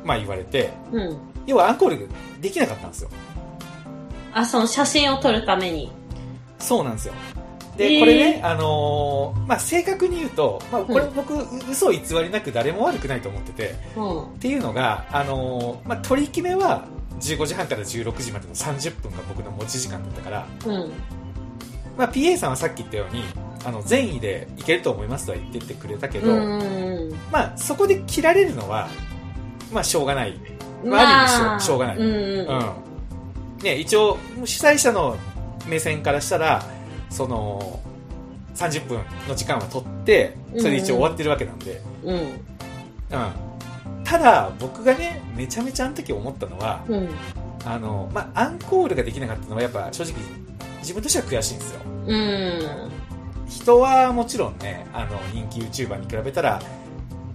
[0.05, 1.17] まあ言われて、うん。
[1.47, 2.07] 要はアンコール
[2.39, 3.09] できなかったんですよ。
[4.33, 5.91] あ、その写真を撮るために。
[6.59, 7.13] そうなんですよ。
[7.75, 11.33] で、えーこれね、あのーまあ正確に言うと、まあこれうん僕、
[11.71, 14.23] 嘘偽りなく誰も悪くないと思ってて、うん。
[14.25, 16.85] っていうのが、あのーまあ取り決めは
[17.19, 20.91] 15時半から16時までの30分が僕の持ち時間だったから、うん。
[21.99, 23.25] まあ PA さんはさっき言ったように、
[23.65, 27.13] あの、善意でいけると思いますとは言ってってくれたけど、うん。
[27.29, 28.87] まあそこで切られるのは、
[29.73, 30.39] まあしょうがない。
[30.85, 31.97] まあある意味しょうしょうがない。
[31.97, 32.47] うん。
[33.61, 35.17] ね、一応、主催者の
[35.67, 36.63] 目線からしたら、
[37.09, 37.81] その、
[38.55, 42.15] 30分の時間は取って、それで一応終わってるわけなんで、うん。
[42.15, 42.29] うん。
[44.05, 47.09] ただ、僕がね、めちゃめちゃあの時思ったのは、うん。
[47.65, 50.13] あの、まあ、アンコールができなかったのは、やっぱ正直、
[50.79, 51.81] 自分としては悔しいんですよ。
[52.07, 52.91] うん。
[53.47, 56.61] 人はもちろんね、あの、人気 YouTuber に比べたら、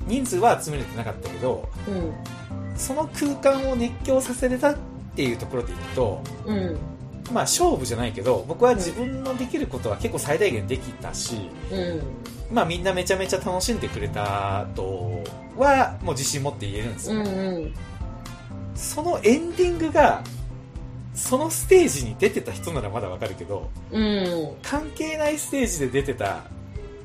[0.07, 2.13] 人数は集めれてなかったけど、うん。
[2.77, 4.77] その空間を熱狂させれたっ
[5.15, 6.77] ていうところでいくと、うん。
[7.33, 12.03] まあ勝負じゃないけど僕は自分のできることは結構最大限できたし、うん。
[12.55, 15.23] まあみんなめちゃめちゃ楽しんでくれたと
[15.57, 17.31] はもう自信持って言えるんですうよ、んう
[17.61, 17.75] ん。
[18.75, 20.23] そのエンディングが
[21.15, 24.57] そのステージに出てた人ならまだわかるけどうん。
[24.63, 26.45] 関係ないステージで出てた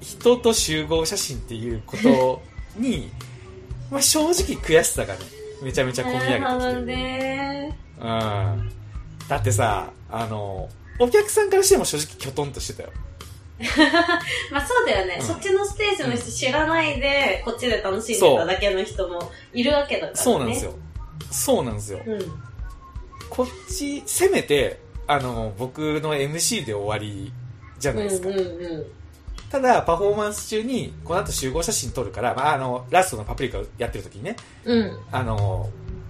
[0.01, 2.41] 人と集合写真っていうこと
[2.77, 3.11] に
[3.91, 5.19] まあ正直悔しさがね
[5.61, 7.77] めちゃめちゃ込み上げてきてなるほどね。
[7.99, 8.71] うん
[9.27, 12.89] だってさあのお客さんからしても正直きょとんとしてたよ
[14.51, 20.15] まあそうだよね、うんそっちのステージの人知らないで、こっちで楽しんでただけの人もいるわけだからね。
[20.15, 20.73] そうなんですよ。
[21.29, 22.48] そうなんですようん。
[23.29, 27.31] こっちせめてあの僕の MC で終わり
[27.79, 28.85] じゃないですか、うんうんうん。
[29.49, 34.99] ただパフォーマンス中にこの後集合写真撮るから、まあ、あのラストのパプリカやってる時にねうん。
[35.11, 35.69] あの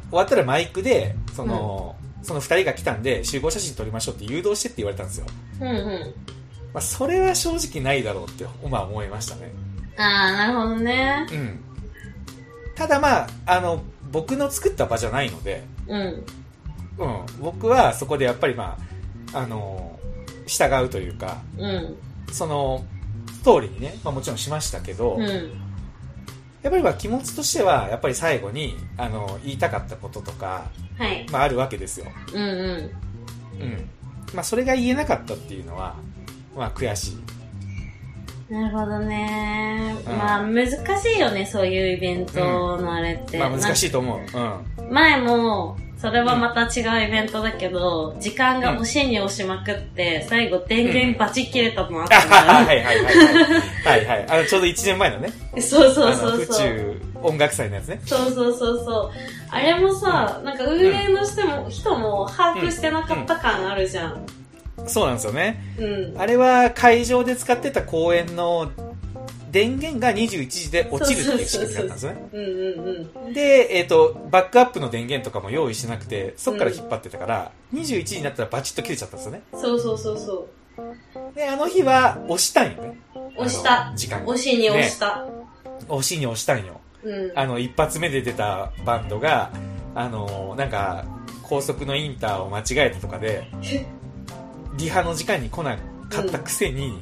[0.10, 5.26] 終わったらマイクでその,、その2人が来たんで集合写真撮りましょうって誘導してって言われたんですよ、
[5.62, 6.14] うんうん。
[6.74, 9.52] まあ、それは正直ないだろうって、まあ、思いましたね
[9.98, 11.28] ああ、なるほどね。
[11.32, 11.64] うん
[12.80, 16.24] ただまああの僕の作った場じゃないので、うん。
[17.00, 18.78] うん、僕はそこでやっぱりま
[19.34, 20.00] ああの
[20.48, 21.96] 従うというかうん。
[22.32, 22.86] その
[23.44, 25.26] 通りにね、まあ、もちろんしましたけど、うん。
[26.62, 31.26] やっぱりまあ気持ちとしてはやっぱり最後にあの言いたかったこととか、はい。
[31.32, 33.62] まあ、あるわけですよ、うんうん。
[33.62, 33.90] うん
[34.34, 35.96] まあ、それが言えなかったっていうのは、
[36.56, 37.14] まあ、悔し
[38.50, 39.96] い、なるほどね。
[40.08, 42.40] うんまあ難しいよね、そういうイベント
[42.78, 43.38] のあれって。
[43.38, 43.88] まあ、難しい。
[43.88, 52.30] いと思う、うん、前も、それはまた違うイベントだけど、時間が押しに押しまくって、最後電源バチ切れたのあったん。
[52.32, 53.16] はいはいはいはい
[53.84, 54.06] はい。
[54.06, 55.30] はいあのちょうど1年前のね。
[55.60, 56.58] そうそうそうそう。
[56.58, 58.00] 中音楽祭のやつね。
[58.06, 59.12] そうそうそうそう。
[59.50, 64.26] あれもさ、なんか運営の人も、人も把握してなかった感あるじゃん。
[64.88, 65.62] そうなんですよね。
[65.78, 66.16] うん。
[66.18, 68.72] あれは会場で使ってた公演の
[69.52, 73.34] 電源が21時で落ちるっていう仕組みだったんですよねうんうんうん。
[73.34, 79.42] で、えっ、と、バックアップの電源とかも用意してなくて、そっから引っ張ってたから、21時になったらバチッと切れちゃったんですよね。
[79.54, 81.36] そうそうそうそう。
[81.36, 82.98] で、あの日は押したんよね。
[83.36, 85.26] 押した時間押しに押した。
[85.88, 86.80] 押しに押したんよ。
[87.04, 87.32] うん。
[87.36, 89.52] あの、一発目で出たバンドが、
[89.96, 91.06] あの、なんか、
[91.44, 93.50] 高速のインターを間違えたとかで、
[94.78, 95.78] リハの時間に来な
[96.10, 97.02] かったくせに、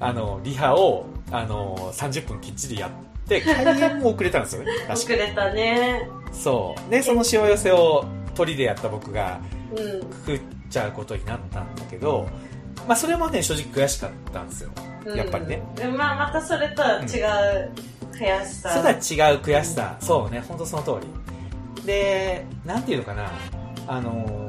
[0.00, 4.72] あの、リハを、あの、30分きっちりやって、開演も遅れたんですよね。
[4.90, 6.08] 遅れたね。
[6.32, 6.90] そう。
[6.90, 10.00] で、そのしわ寄せを鳥でやった僕が、うん。
[10.26, 12.26] 食っちゃうことになったんだけど、
[12.86, 14.70] まあそれもね、正直悔しかったんですよ。
[15.04, 15.62] うんやっぱりね。
[15.74, 17.70] でまあ、またそれとは違う
[18.12, 18.70] 悔しさ。
[18.70, 18.92] それとは
[19.30, 19.96] 違う悔しさ。
[20.00, 21.86] そうね、本当その通り。
[21.86, 23.30] で、なんていうのかな、
[23.86, 24.48] あのー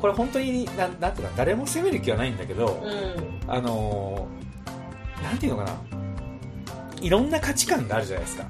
[0.00, 2.86] これ本当になん、なんていうか、誰も責める気はないんだけど、う
[3.48, 3.50] ん。
[3.52, 4.47] あのー
[5.22, 5.72] なんていうのかな、
[7.00, 8.46] いろんな価値観があるじゃないですか。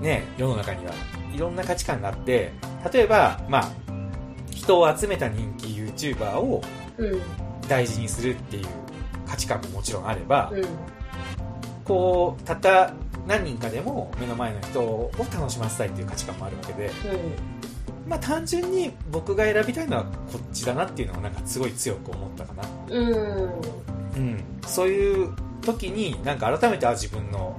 [0.00, 0.92] うね、世の中には
[1.34, 2.52] いろんな価値観があって、
[2.92, 3.70] 例えば、まあ、
[4.50, 6.62] 人を集めた人気 YouTuber を
[6.98, 7.04] ん。
[7.04, 7.20] うん。
[7.68, 8.66] 大事にするっていう
[9.26, 10.64] 価値観ももちろんあれば、うん。
[11.84, 12.92] こうたった
[13.26, 16.90] 何人かでも目の前の人を楽しませたいっていう価値観もあるわけで、
[18.06, 23.08] まあ、単純に僕が選びたいのはこっちだなっていうのをなんかすごい強く思ったかな、うん。
[23.08, 23.74] うん。
[24.16, 27.58] うん、そういう時になんか改めてあ自分の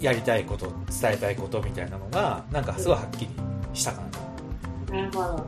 [0.00, 3.30] やりたいこと伝えたいことみたいなのがなんかすごいはっきり
[3.72, 4.02] したか
[4.90, 5.46] な、なるほど。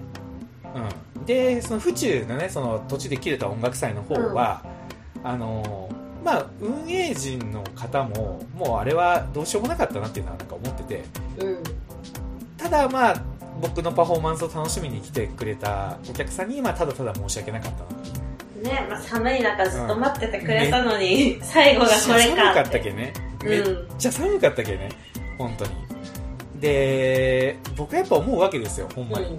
[1.17, 4.63] うん、でその府中のねその土地で切れた音楽祭の方は、
[5.25, 5.91] あの
[6.25, 11.05] まあ運営陣の方ももうあれはどうしようもなかったなっていうのはなんか思ってて
[11.39, 11.63] うん。
[12.57, 13.23] ただまあ
[13.61, 22.71] 僕のパフォーマンスを楽しみに来てくれたお客さんに、まあ、ただただ申し訳なかったなね、まあ、寒い中ずっと待っててくれたのに、最後がこれか寒かっ。
[22.71, 23.13] たけね。
[23.43, 23.49] うん。
[23.49, 23.63] めっ
[23.99, 24.89] ちゃ寒かったけね。
[25.39, 25.71] 本当に。
[26.61, 29.39] で僕はやっぱ思うわけですよほんまに、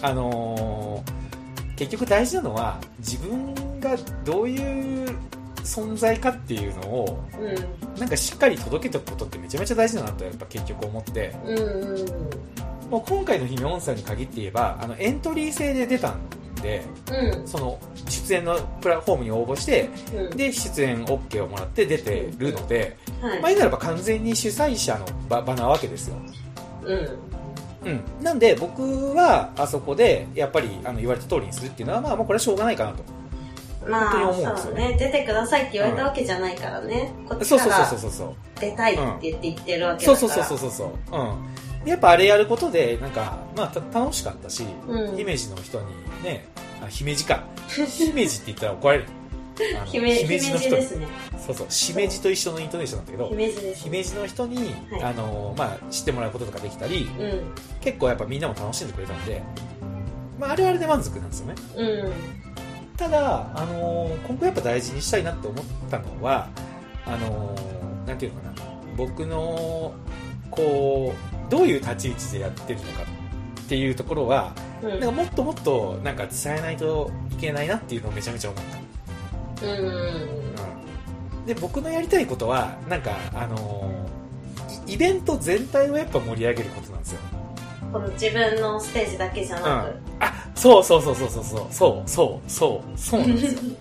[0.00, 1.18] あのー
[1.76, 5.16] 結局大事なのは自分がどういう
[5.58, 7.46] 存在かっていうのをうん。
[7.46, 8.00] うん。
[8.00, 11.32] なんかしっかり届けておくことってめちゃめちゃ大事だなとやっぱ結局思って。
[11.44, 12.06] うんうん
[12.90, 16.18] もう今回の姫音さんに限って言えばあのエントリー制で出たん
[16.62, 17.48] でうん。
[17.48, 20.36] その出演のプラットフォームに応募してうん。
[20.36, 26.16] で出演 OK をもらって出てるので、はいまあ、言うならば完全に主催者の場場なわけですよ、
[26.84, 27.08] うん。
[27.84, 33.04] うん、なんで僕はあそこでやっぱりあの言われた通りにするっていうのはまあもうこれはしょうがないかなと
[33.86, 34.96] まあ、そうね。
[34.98, 37.10] 出てくださいって言われたわけじゃないからね。
[37.26, 40.44] こっちそうそうからそうそうそう出たいって言って言ってるわけそうだから。
[40.44, 41.57] そうそうそうそうそう、うん、で
[41.88, 45.16] やっぱあれやることでなんか、まあ、た楽しかったし、うん。
[45.16, 45.86] 姫路の人に
[46.22, 46.46] ね
[46.82, 47.44] あ姫路か。
[47.68, 49.06] 姫路って言ったら怒られる。
[49.76, 50.76] あの 姫姫路の人に。
[50.76, 51.06] 路ですね。
[51.46, 51.66] そうそう。
[51.70, 55.02] 姫路と一緒のイントネーションなんだけど姫路です姫路の人に、はい。
[55.02, 57.42] あのまあ、知ってもらうこととかできたりうん。
[57.80, 59.42] 結構やっぱみんなも楽しんでくれたんで、
[60.38, 61.54] まあ、あれはあれで満足なんですよね。
[61.76, 62.12] うん。
[62.96, 66.48] ただ、あの今後やっぱ大事にしたいなって思ったのは
[67.06, 67.54] あの
[68.06, 68.68] なんていうのかな。
[68.96, 69.94] 僕の
[70.50, 74.90] こうどういう立ち位置でやってるのかっていうところはうん。
[74.90, 78.64] なんかもっともっとなんか伝えないといけないなっていうのをめちゃめちゃ思っ
[79.60, 79.78] た、うん。
[79.78, 83.90] うん、で僕のやりたいことはなんかあの
[84.86, 87.20] イイベント全体をやっぱ盛り上げることなんですよ。
[87.92, 91.66] この自分のステージだけじゃなあそうそうそうそうそうそう。
[91.70, 93.60] そうそうそうそうなんですよ。
[93.60, 93.76] く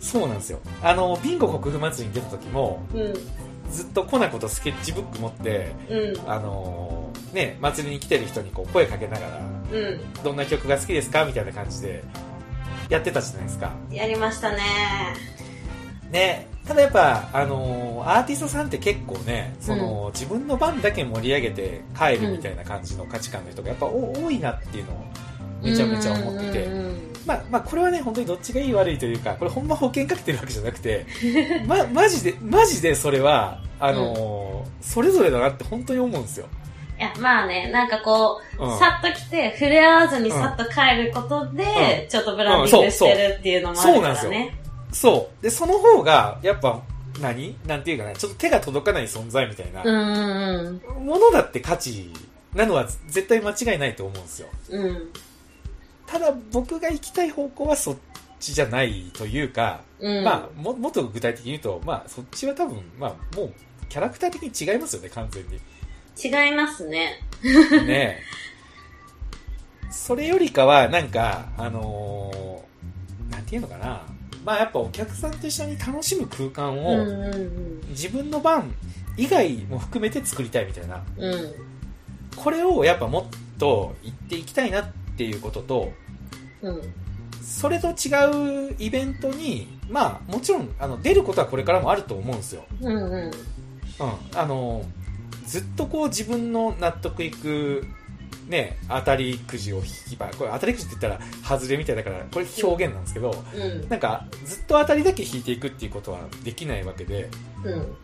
[0.00, 0.58] そうなんですよ。
[0.82, 3.14] あのビンゴ国府祭りに出た時もうんうん
[3.70, 6.30] ずっとコナコとスケッチブック持ってうん。
[6.30, 9.38] あのね祭りに来てる人にこう声かけながら
[9.72, 12.02] うどんな曲が好きですかみたいな感じで
[12.88, 13.72] やってたじゃないですか。
[13.90, 14.58] んやりましたね。
[16.10, 25.04] ねただやっぱ、あのーアーティストさんって結構ねその、自分の番だけ盛り上げて帰るみたいな感じの価値観の人がやっぱお多いなっていうのを
[25.62, 31.04] めちゃめちゃ思ってて、うんうんまあ、まあこれはね本当にどっちがいい悪いというかこれほんま保険かけてるわけじゃなくて
[31.66, 36.46] まマジでマジでそれはあのーそれぞれだなって本当に思うんですよ、
[36.98, 38.78] いやまあねなんかこう、うん。
[38.78, 42.08] さっと来て触れ合わずにさっと帰ることで、うん。
[42.08, 44.56] ちょっとブランディングしてるっていうのもあるからね、
[44.92, 46.80] そうでその方がやっぱ
[47.20, 47.56] 何？
[47.66, 52.10] なんていうかなちょっと手が届かない存在みたいな、うんうんものだって価値
[52.54, 54.48] なのは絶対間違いないと思うんですよ。
[54.70, 55.12] うんうん
[56.06, 57.96] ただ僕が行きたい方向はそっ
[58.38, 60.24] ちじゃないというか、うん。
[60.24, 63.52] まあももっと具体的に言うと、まあ、そっちは多分、まあ、もう
[63.88, 65.60] キャラクター的に違いますよね完全に。
[66.18, 67.20] 違いますね。
[67.86, 68.20] ね。
[69.90, 74.02] それよりかはなんかあのーなんていうのかな。
[74.44, 77.80] まあやっぱお客さんと一緒に楽しむ空間うんをうん。
[77.88, 78.72] 自分の番
[79.16, 81.02] 以外も含めて作りたいみたいな。
[81.16, 81.34] うん。
[81.34, 81.54] うん
[82.36, 85.92] これをやっぱもっと言っていきたいなっていうことと
[86.62, 86.82] うん。
[87.42, 93.12] それと違うイベントにまあもちろんあの出ることはこれからもあると思うんですよ、うんうん。
[93.12, 93.32] うん、
[94.34, 94.84] あの
[95.46, 97.84] ずっとこう自分の納得いく
[98.48, 103.88] ね当たりくじを引きばこれ当たりくじって言ったら外れみたいだからこれ表現なんですけどうん。
[103.88, 107.28] なんかずっと当たりだけ引いていくっていうことはできないわけで、
[107.64, 107.96] うん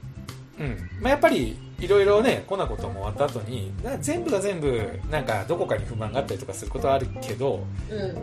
[0.58, 0.76] うん。
[1.00, 8.16] まあ、やっぱりいろいろねこんなことも終わった後にな全部が全部なんかどこかに不満があったりとかすることはあるけどうん。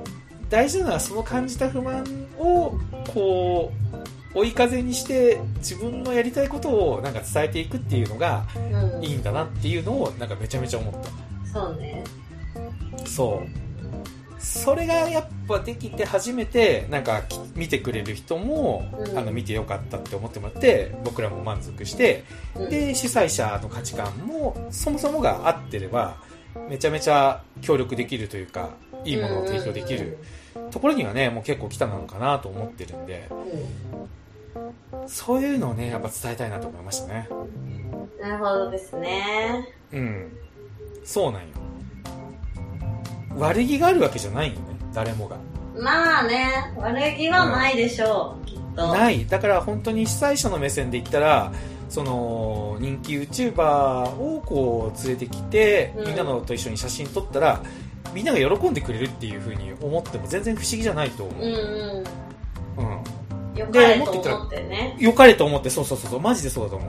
[0.49, 2.03] 大事なのはその感じた不満
[2.39, 2.73] を
[3.13, 3.71] こ
[4.33, 9.03] う追い風にして自分のやりたいことをなんか伝えていくっていうのがうん。
[9.03, 10.93] いいんだなっていうのをなんかめちゃめちゃ思っ
[11.51, 12.03] そうね。
[12.97, 14.41] たそう。
[14.41, 19.17] それがやっぱできて初めてなんかき見てくれる人も、うん。
[19.17, 22.23] あの見てよかったって思ってもらって僕らも満足して
[22.55, 22.69] うん。
[22.69, 26.17] で主催者の価値観もそもそもが合ってれば
[26.69, 28.69] めちゃめちゃ協力できるというか
[29.03, 30.17] いいものを提供できる
[30.71, 33.29] ところにはねもう結構来たのかなと思ってるんで
[35.07, 37.27] そういうのをねやっぱ伝えたいなと思いましたね。
[37.31, 37.79] うん
[38.19, 39.69] なるほどですね。
[39.93, 40.37] うん。
[41.05, 41.47] そうなんよ。
[43.37, 45.37] 悪気があるわけじゃないよね誰もが。
[45.81, 48.93] まあね悪気はないでしょう、きっと。
[48.93, 49.25] ない。
[49.25, 51.53] だから本当に主催者の目線で言ったら
[51.87, 56.07] その人気 YouTuber をこう連れてきて、うん。
[56.07, 57.63] みんなのと一緒に写真撮ったら
[58.13, 62.03] みんなが喜んでくれるっていう風に思っても全然不思議じゃないと思う、うんうん。
[63.53, 63.57] うん。
[63.57, 64.97] よかれと思ってね。
[64.99, 66.85] 良かれと思ってそうそうそうそうマジでそうだと思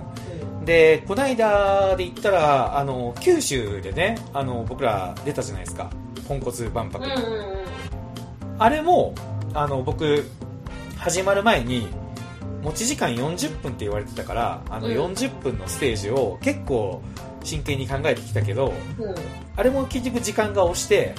[0.64, 0.66] う。
[0.66, 5.90] でこの間で言ったらあの九州でねあの僕ら出たじゃないですか。
[6.26, 7.69] ポンコツ万博、うんうんうん
[8.60, 9.14] あれも
[9.54, 10.24] あの僕
[10.98, 11.88] 始まる前に
[12.62, 14.94] 持ち時間40分って言われてたからあのうん。
[14.94, 17.00] 40分のステージを結構
[17.42, 19.04] 真剣に考えてきたけどうん。
[19.04, 19.14] うん
[19.56, 21.14] あれも結局時間が押して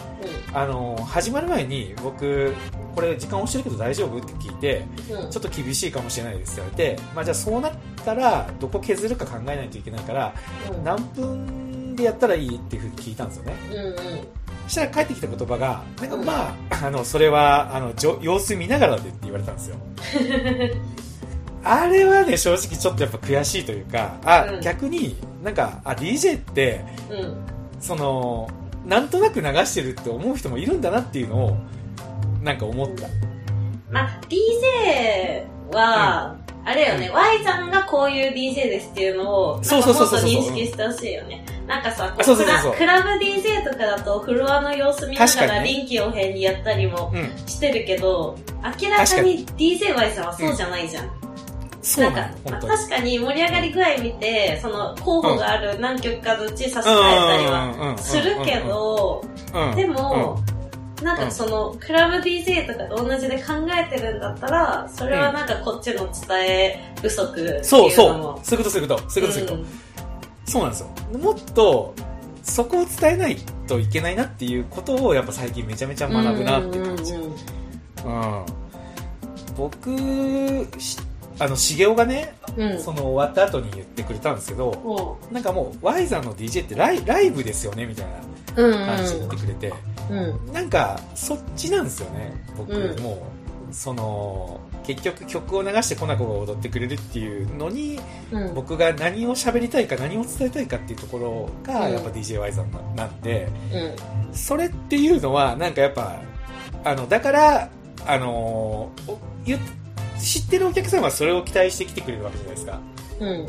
[0.51, 2.55] あの始まる前に僕
[2.95, 4.17] これ時間押してるけど大丈夫？
[4.17, 5.29] って聞いてうん。
[5.31, 7.73] ちょっと厳しいかもしれないですって言われて、まあ、じゃあそうなっ
[8.05, 10.33] たらどこ削るか考えないといけないから
[10.71, 10.83] うん。
[10.83, 13.53] 何分でやったらいいっていうふうに聞いたんですよね。
[13.69, 13.95] うんうん。
[13.95, 19.75] そしたら返ってきた言葉がなんかまああのそれはあの様子見ながらでって言われたんですよ。
[21.63, 24.61] あれはね正直ちょっとやっぱ悔しいというかあ、うん。
[24.61, 27.35] 逆になんかあ DJ ってうん。
[27.79, 28.49] その
[28.85, 31.57] なんとなく流してるって思う人もいるんだなっていうのを
[32.41, 33.07] なんか思った。
[33.91, 41.45] まあ DJ は、あれよね、Y さんがこういう DJ ですっていうのを、そうそうそう認識してほしいよね。
[41.71, 47.47] なんかさ、こうクラブ DJ とかだとフロアの様子見ながら臨機応変にやったりもうん。
[47.47, 48.37] してるけど、
[48.81, 51.09] 明らかに DJY さんはそうじゃないじゃん。
[51.81, 52.61] そうなんか、まあ。
[52.61, 60.43] 確かに盛り上がり具合見て、その候補がある何曲かのうち差し替えたりはするけど、うん、でも、
[61.01, 67.63] なんかその、クラブ DJ とかと同じで考えてるんだったら、それはなんかこっちの伝え不足っていうのも。
[67.63, 68.39] そうそう。
[68.43, 69.09] そういうこと、そういうこと。
[69.09, 69.90] そういうこと、そういうこと。
[70.51, 71.19] んそうなんですよ。
[71.19, 71.93] もっと、
[72.43, 73.37] そこを伝えない
[73.67, 77.13] といけないなっていうことを、やっぱ最近めちゃめちゃ学ぶなっていう感じ。
[77.13, 78.45] うん。
[79.55, 79.89] 僕、
[80.79, 80.97] し
[81.39, 82.79] あの、しげおがね、うん。
[82.79, 89.73] その終わった後に言ってくれたんですけど、もなんかもう、Y さんの DJ ってライライブですよねみたいなう、うん話に言ってくれて、
[90.09, 90.53] うん。
[90.53, 93.25] なんか、そっちなんですよね、僕、うんも
[93.69, 97.99] う、その、結局曲を流してコナコが踊ってくれるっていうのに、
[98.31, 98.53] うん。
[98.53, 104.35] 僕が何を喋りたいか何を伝えたいかっていうところが、うんやっぱ DJY さんななんで、うん。
[104.35, 106.19] それっていうのは、なんかやっぱ、
[106.83, 107.69] あの、だから、
[108.05, 108.91] あの
[110.19, 112.79] 知ってるお客さんはそれを期待してきてくれるわけじゃないですか。
[113.19, 113.39] うん。
[113.39, 113.47] も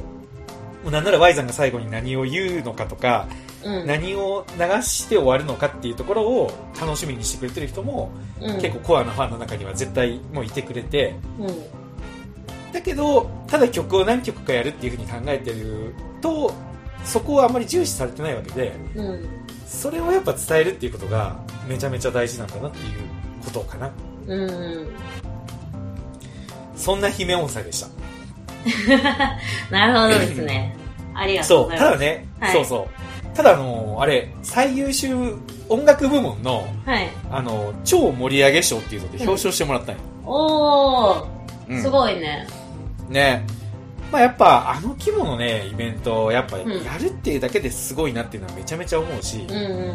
[0.86, 3.41] うなんなら Y さんが最後に何を言うのかとか、うん。
[3.64, 12.72] 何を流して終わるのかっていうところを楽しみにしてくれてる人も、うん、結構コアなファンの中には絶対もういてくれて、うん。
[12.72, 16.52] だけど、ただ曲を何曲かやるっていうふうに考えてると、
[17.04, 19.24] そこはあんまり重視されてないわけで、うん。
[19.66, 21.36] それをやっぱ伝えるっていうことが
[21.68, 22.84] めちゃめちゃ大事なんだなっていう
[23.44, 23.90] ことかな。
[24.26, 24.88] うん。
[26.76, 27.88] そんな姫音祭でした。
[29.70, 30.76] なるほどですね。
[31.14, 31.90] ありがとうそう、ございます。
[31.90, 33.11] ただね、はいそうそう。
[33.34, 35.14] ただあのあれ、最優秀
[35.68, 37.08] 音楽部門の、はい。
[37.30, 40.00] あの超盛り上げ賞っていうので表彰してもらったんよ。
[40.24, 41.26] おー、
[41.68, 42.46] うんすごいね。
[43.08, 43.46] ね。
[44.10, 46.74] まあやっぱあの規模のね、イベントをやっぱやんる
[47.08, 49.92] っていうだけですごいなっていうのはめちゃめちゃ思うし、うんう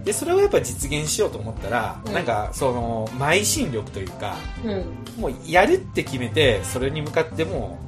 [0.00, 0.04] ん。
[0.04, 5.22] で、それをやっぱ実現しようと思ったら、うんなんかその、邁進力というか、うん。
[5.22, 7.78] もうやるって決めて、それに向かっても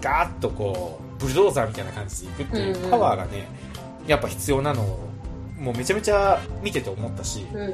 [0.00, 3.46] う、ガーッとこう、ブルドーザーみたいな感じでいくっていううんうんパワーがね、
[4.08, 5.08] やっぱ必要なのを、
[5.60, 7.72] もうめちゃめちゃ見てて思ったし、うんうん。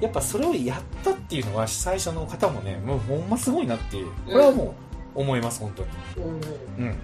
[0.00, 4.74] やっぱそれをやったっていうのは主催者の方もね、もうほんますごいなっていう、これはも
[5.14, 5.88] う思います、本当に。
[6.78, 6.94] うんうん。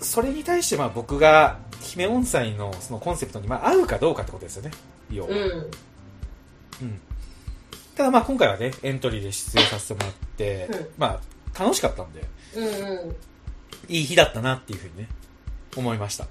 [0.00, 4.72] それに対してまあ僕が、姫音祭のそのコンセプトにまあ合うかどうかってことですよね、
[5.10, 5.30] 要は。
[5.30, 5.36] うん。
[5.36, 5.42] うん。
[6.82, 7.00] うん。
[7.94, 12.22] ただまあ今回はね、エントリーで出演させてもらって、うんまあ楽しかったんで、
[12.54, 12.68] うんう
[13.10, 13.16] ん。
[13.88, 15.08] いい日だったなっていうふうにね、
[15.76, 16.26] 思いました。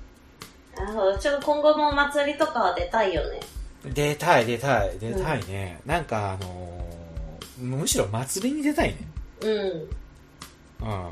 [0.77, 1.17] なるほど。
[1.17, 3.39] ちょっと今後もお祭りとかは出たいよね。
[3.93, 5.79] 出たい、出たい、出たいね。
[5.85, 8.97] なんかあのーむしろ祭りに出たいね。
[9.41, 9.51] うん。
[9.51, 11.09] うん。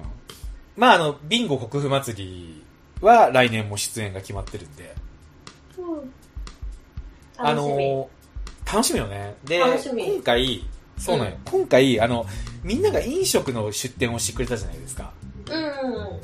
[0.76, 2.64] まああの、ビンゴ国府祭り
[3.00, 4.94] は来年も出演が決まってるんで、
[7.38, 7.90] あ楽しみ。
[7.90, 9.36] のー楽しみよね。
[9.44, 10.66] で、楽しみ今回、
[10.98, 11.38] そうなんよ。
[11.46, 12.26] 今回、あの、
[12.64, 15.12] みんなが飲食の出店をしてくれたじゃないですか。
[15.50, 16.20] うん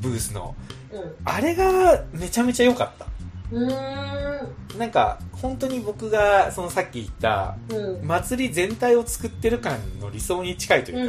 [0.00, 0.54] ブースの。
[1.02, 1.16] うん。
[1.24, 3.06] あれがめちゃめちゃ良かった。
[3.52, 3.70] うん。
[3.70, 4.78] うーん。
[4.78, 8.06] なんか、本当に僕が、そのさっき言った、うん。
[8.06, 11.08] 祭り全体を作ってる感の理想に近いという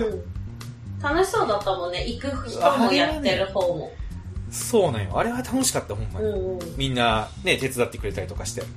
[1.01, 1.15] か、うん。
[1.15, 2.05] 楽しそうだったもんね。
[2.07, 3.91] 行く人もやってる方も。
[4.49, 5.17] そうなんよ。
[5.17, 6.25] あれは楽しかった、ほんまに。
[6.27, 6.77] うんうん。
[6.77, 8.61] みんな、ね、手伝ってくれたりとかして。
[8.61, 8.67] うん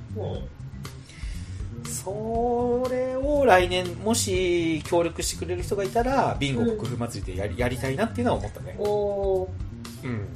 [1.91, 8.75] それを来年、もし協力してくれる人がいたら、ビンゴ国府祭りでやり,、やりたいなっていうのは思ったね。
[8.79, 9.47] おー。
[10.05, 10.27] うん。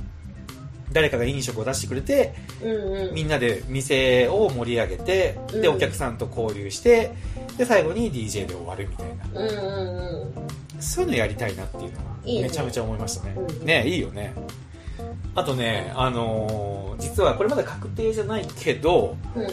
[0.91, 3.13] 誰かが飲食を出してくれて、うんうん。
[3.13, 7.11] みんなで店を盛り上げて、で、うんお客さんと交流して、
[7.57, 9.41] で、最後に DJ で終わるみたいな。
[9.41, 10.81] うんうんうん。
[10.81, 13.35] そういうのやりたいなっていうのはめちゃめちゃ思いましたね。
[13.35, 14.33] うんねいいよね。
[15.33, 19.47] あとね、あのー実はこれまだ確定じゃないけど、うん。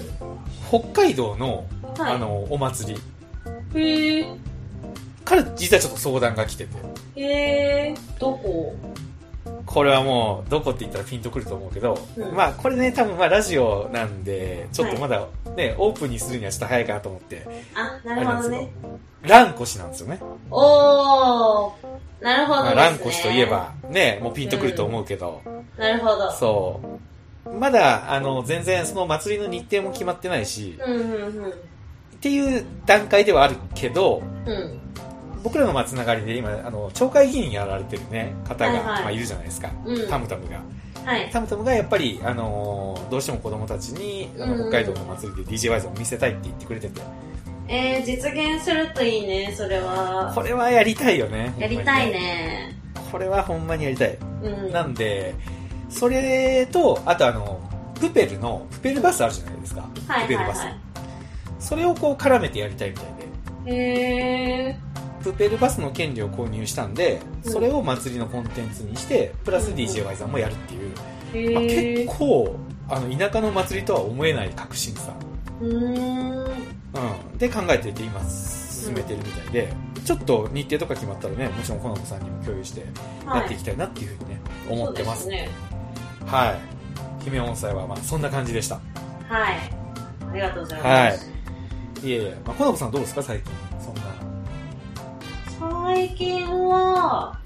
[0.69, 1.67] 北海道の、
[1.99, 2.15] はい。
[2.15, 2.95] あのお祭
[3.75, 4.27] りへえ。
[5.25, 6.77] から実はちょっと相談が来てて、
[7.17, 7.95] へえ。
[8.19, 8.75] どこ？
[9.73, 18.71] これはもうどこって言ったらピンとくると思うけど、うんまあこれね多分まあラジオなんで、ちょっとまだね、オープンにするにはちょっと早いかなと思って、あ、なるほどね。
[19.23, 20.21] 蘭越なんですよね。
[20.51, 21.73] おー。
[22.21, 22.75] なるほどまあ。
[22.75, 25.41] 蘭越といえば、ね、もうピンとくると思うけど、
[25.79, 26.31] なるほど。
[26.33, 26.81] そ
[27.47, 27.51] う。
[27.51, 31.51] まだ、あの、全然その祭りの日程も決まってないし、うんうんうん。
[31.51, 31.53] っ
[32.21, 34.82] ていう段階ではあるけど、うん。
[35.43, 39.71] 僕らのまあつながりで今、あの、町会議員やられてるね、方が、はいはいまあ、いるじゃないですか。
[39.85, 40.61] うんタムタムが。
[41.05, 41.31] はい。
[41.33, 47.03] タムタムがやっぱり、あのーどうしても子供たちに、あのうん北海道の祭りで DJ ワイズを見せたいって言ってくれてて、
[47.69, 50.33] えー、実現するといいね、それは。
[50.35, 51.55] これはやりたいよね。
[51.59, 52.25] やりたいほんまに。
[52.25, 52.77] ね。
[53.13, 54.19] これはほんまにやりたい。
[54.43, 54.73] うん。
[54.73, 55.35] なんで、
[55.89, 57.61] それと、あとあの、
[58.01, 59.89] プペルの、プペルバスあるじゃないですか。
[60.09, 60.59] はいプペルバス。
[60.61, 60.77] はいは
[61.63, 63.07] それをこう絡めてやりたいみたい
[63.67, 63.73] で。
[63.73, 63.77] い。
[63.77, 64.79] へ
[65.23, 71.55] プペルバスの権利を購入したんで、うんそれを祭りのコンテンツにして、プラス DJY さんもやるっていう、ー。
[71.55, 72.57] まあ、へ結構、
[72.89, 75.13] あの、田舎の祭りとは思えない革新さ。
[75.61, 75.67] ー。
[75.67, 76.45] うーん。
[76.45, 77.39] うん。
[77.39, 79.73] で考えてて今進めてるみたいで、
[80.05, 82.85] ちょっと日程とか決まったらね、もちろんコナコさんにも共有して
[83.27, 85.29] やっていきたいなっていうふうにね、思ってます。
[85.29, 85.49] ね。
[86.27, 87.25] はい。
[87.25, 88.81] 姫音祭はまあそんな感じでした。
[89.29, 89.57] はい。
[90.31, 91.31] ありがとうございます。
[92.03, 93.62] いえいえ、まあ、コナコさんどうですか最近。
[95.85, 97.37] 最近は、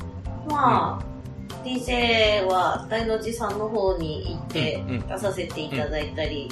[0.50, 6.50] まあ、DJ は大の字さんの方に行ってうんうん出させていただいたり、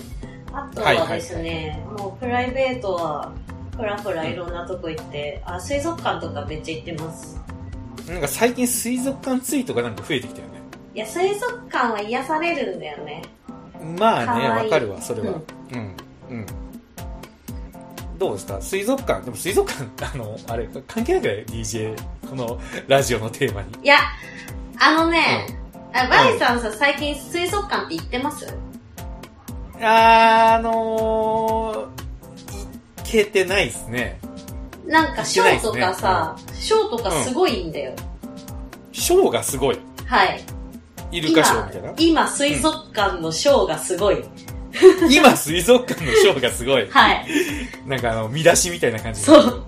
[0.50, 3.32] あとはですね、もうプライベートは、
[3.76, 7.38] ふらふらいろんなとこ行って、あ、水族館とかめっちゃ行ってます。
[8.08, 10.54] なんか最近水族館ツイートがなんか増えてきたよね。
[10.94, 13.22] いや、水族館は癒されるんだよね。
[13.98, 15.34] まあね、かわかるわ、それは。
[15.72, 15.96] うん。
[16.30, 16.46] うん。
[18.18, 18.60] どうですか？
[18.60, 19.24] 水族館？
[19.24, 19.84] でも水族館、
[20.14, 21.96] あの、あれ、関係ないくらい DJ、
[22.28, 23.68] このラジオのテーマに。
[23.82, 23.96] いや、
[24.80, 25.46] あのね、
[25.92, 28.46] あバイさんさ、最近水族館って行ってます？
[29.82, 34.20] あのー、いけてないですね。
[34.86, 37.92] なんかショーとかさ、ショーとかすごいんだよ。
[38.92, 39.78] ショーがすごい。
[40.06, 40.40] はい。
[41.10, 41.88] イルカショーみたいな？
[41.96, 42.22] 今、。
[42.22, 44.24] 今水族館のショーがすごい。
[45.10, 46.88] 今、水族館のショーがすごい。
[46.90, 47.26] はい。
[47.86, 49.64] なんかあの、見出しみたいな感じそう。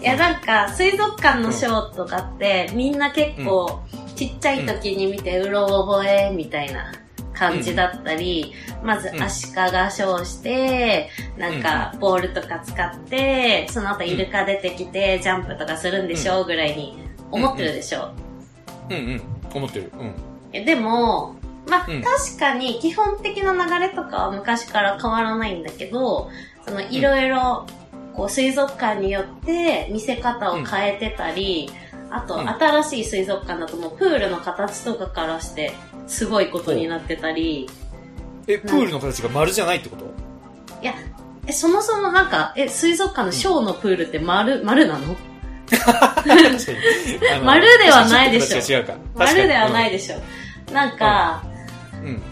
[0.00, 3.80] いや、なんか、水族館のショーとかって、みんな結構、
[4.16, 6.92] ちっちゃい時に見て、うろ覚えみたいな
[7.32, 16.98] 感じだったり、まず、うんアシカがショーして、なんか、ボールとか使って、その後イルカ出てきて、ジャンプとかするんでしょぐらいに
[17.30, 18.10] 思ってるでしょ？
[18.90, 19.22] うんうん。
[19.54, 19.90] 思ってる。
[19.98, 20.12] うん。
[20.52, 21.34] えでも、
[21.68, 22.02] まあ、うん。
[22.02, 26.30] 確かに基本的な流れとかは昔から変わらないんだけど、
[26.66, 27.66] そのいろいろ、
[28.14, 31.70] こう水族館によって見せ方を変えてたり、
[32.10, 32.48] あとうん。
[32.48, 35.72] 新しい水族館だともうプールの形とかからして
[36.06, 37.68] すごいことになってたり、
[38.46, 40.04] え、プールの形が丸じゃないってこと？
[40.82, 40.94] いや、
[41.46, 45.16] え、そもそもなんか、え、水族館のショーのプールって丸、丸なの？
[47.42, 48.60] 丸ではないでしょ。
[49.14, 50.16] 丸ではないででしょ。
[50.72, 51.53] なんか、うん。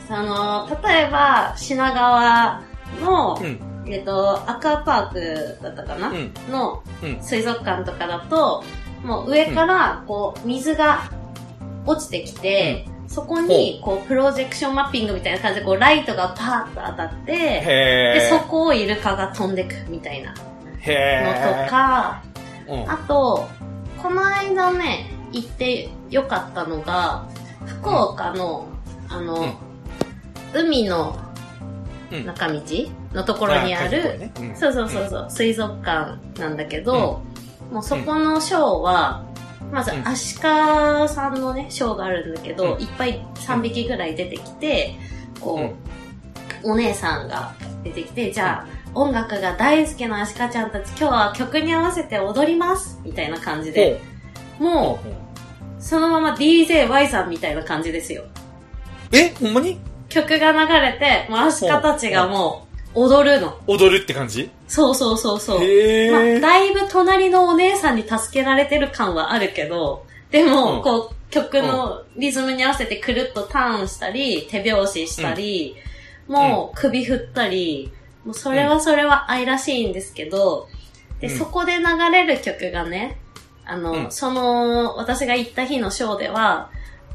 [0.09, 2.63] その、例えば品川
[3.01, 3.61] の、うん。
[3.87, 6.33] えっと、アクアパークだったかな、うん。
[6.51, 7.23] のうん。
[7.23, 8.63] 水族館とかだと、
[9.05, 11.11] もう上から、こう、水が
[11.87, 18.47] 落ちてきて、そこに、こう、プロジェクションマッピングみたいな感じで、こう、ライトがパーッと当たって、へで、そー。
[18.47, 20.39] こをイルカが飛んでくみたいなの
[20.81, 22.83] へとか、ー。
[22.83, 22.91] うん。
[22.91, 23.49] あと、
[24.01, 27.27] この間ね、行ってよかったのが、
[27.67, 28.67] 福岡の、
[29.13, 29.59] あの、
[30.55, 31.19] 海の
[32.13, 32.27] うん。
[32.27, 32.61] 中道
[33.15, 37.23] のところにある、そうそうそうそう、水族館なんだけど、
[37.71, 39.25] もうそこのショーは、
[39.73, 40.07] まずうん。
[40.07, 42.83] アシカさんのね、ショーがあるんだけど、うん。
[42.83, 44.95] いっぱい3匹ぐらい出てきて、
[45.41, 45.73] こ
[46.65, 54.01] う、お姉さんが出てきて、じゃあ、音楽が大好きなアシカちゃんたち、今日は曲に合わせて踊りますみたいな感じで、
[54.59, 58.25] もう、そのまま DJY さんみたいな感じですよ。
[59.13, 59.79] え、ほんまに？
[60.09, 63.59] 曲が流れて、もうアシカたちがもう、踊るの。
[63.67, 64.51] 踊るって感じ？
[64.69, 65.59] そうそうそうそう。
[65.59, 66.41] まあ。
[66.41, 70.83] だいぶ隣のお姉さんに助けられてる感はあるけど、でも、うん。
[70.83, 75.77] こう、曲のリズムに合わせてくるっとターンしたり、手拍子したり、
[76.29, 77.91] もう首振ったり、
[78.25, 80.69] もうそれはそれは愛らしいんですけど、
[81.21, 81.39] で、うん。
[81.39, 83.19] そこで流れる曲がね、
[83.65, 84.11] あの、うん。
[84.11, 86.71] その、私が行った日のショーでは、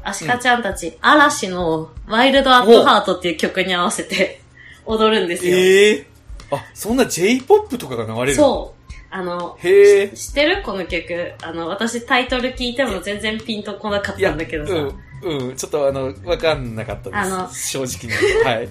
[0.08, 4.40] アシカちゃんたち、嵐のワイルドアットハートっていう曲に合わせて
[4.86, 5.56] 踊るんですよ。
[5.56, 6.06] ええ
[6.50, 8.92] あ、そんな J-POP とかが流れるそう。
[9.10, 10.08] あの、へえ。
[10.08, 10.62] 知ってる？
[10.62, 11.32] この曲。
[11.42, 14.72] あの、私タイトル聞いても全然ピンとこなかったんだけどさ。
[14.74, 17.16] うん、うん、ちょっとあの、わかんなかったです。
[17.16, 18.24] あの正直に。
[18.44, 18.56] はい。
[18.56, 18.68] はい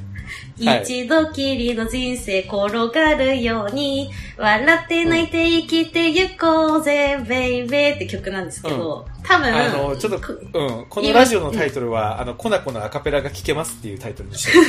[0.59, 14.63] 一度きりの人生転がるように、笑って泣いて生きてゆこうぜ、ベイベーって曲なんですけど、多分、あの、ちょっと、くうん、このラジオのタイトルは、あの、コナコのアカペラが聴けますっていうタイトルにしてる。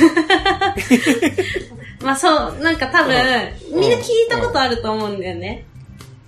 [2.03, 5.65] まあそう、なんか多分、うんみんな聞いたことあると思うんだよね。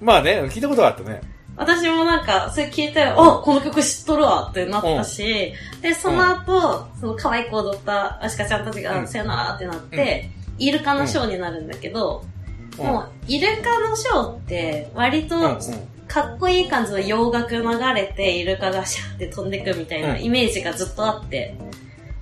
[0.02, 1.22] まあね、聞いたことはあったね。
[1.58, 12.32] 私もなんか、それ聞いて、あ、この曲知っとるわってなったし、で、その後、その可愛く踊ったアシカちゃんたちが、うんさよならってなって、イルカのショーになるんだけど、うん
[12.78, 15.60] もう、イルカのショーって、割と。
[16.08, 17.64] かっこいい感じの洋楽流
[17.96, 21.56] れて、イルカがシャーって飛んでくみたいなうんイメージがずっとあって、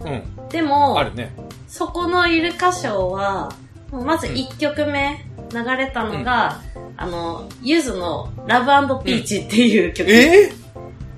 [0.01, 0.47] うん。
[0.49, 1.31] でもあ、るね。
[1.67, 3.51] そこのイルカショーは、
[3.91, 6.61] まず1曲目流れたのが、
[6.95, 10.09] あの、ゆずのラブピーチっていう曲。
[10.11, 10.51] え？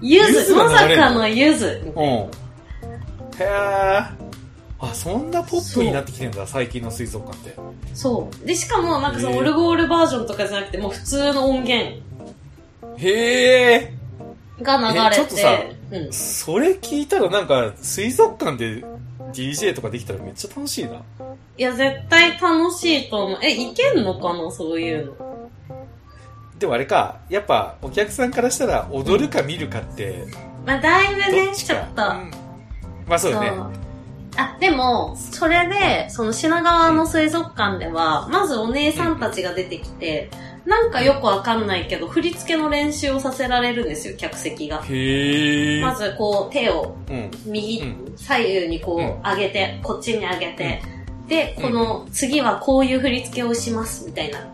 [0.02, 1.28] ゆゆずず、まさかの？
[1.28, 1.82] ゆず。
[1.96, 2.04] うん。
[2.04, 2.30] へ
[3.40, 4.22] え。
[4.80, 7.60] あ、そんなポップになってきてんだ、最近の水族館って。
[7.94, 8.48] そう。
[8.48, 11.98] で、しかもなんかそのオルゴールバージョンとかじゃなくて、もう普通の音源
[12.98, 13.94] へえ。
[14.62, 15.58] が流れえちょっとさ
[15.92, 16.14] て、うん。
[16.14, 18.84] それ聞いたらなんか、水族館で
[19.34, 21.02] DJ とかできたらめっちゃ楽しいな。
[21.58, 23.40] いや、絶対楽しいと思う。
[23.42, 24.52] え、いけんのかな？
[24.52, 25.50] そういうの。
[26.58, 30.26] でもあれか、やっぱお客さんからしたら踊るか見るかって、
[30.66, 32.04] まあ、だいぶどね、っちょっと。
[32.04, 32.32] うん
[33.08, 33.78] まあそうだよね。
[34.38, 40.30] あ、でも、それで、その品川の水族館では、まずお姉さんたちが出てきて、
[40.66, 44.82] なんかよくわかんないけど、振り付けの練習をさせられるんですよ、客席が。
[44.84, 45.82] へえ。
[45.82, 47.32] まずこう、手をうん。
[47.46, 50.82] 右、う左右にこう、うん上げて、こっちに上げて、で、
[51.62, 54.48] この、次はこういう振り付けをします、みたいな。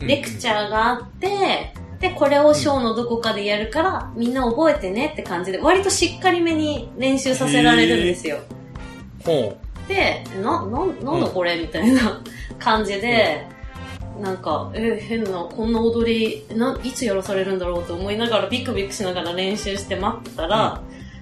[0.00, 8.38] レクチャーがあって、で、これをショーのどこかでやるから、みんな覚えてねって感じで、割としっかりめに練習させられるんですよ。
[9.24, 9.56] ほ
[9.88, 12.22] で、な、な、なんだこれみたいな
[12.58, 13.46] 感じで、
[14.20, 20.80] なんか、え、変な、こんな踊り、な、いつやらされるんだろうと思いながら、ビクビクしながら練習して待ってたら、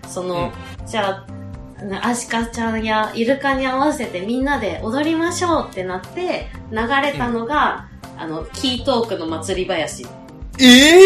[0.09, 0.53] その、
[0.87, 1.42] じゃあ、な
[2.03, 10.05] アシカちゃんやイルカに合わせてみんなで踊りましょうってなって、流れたのが、あの、キートークの祭り林。
[10.05, 10.07] う。
[10.61, 11.05] ええ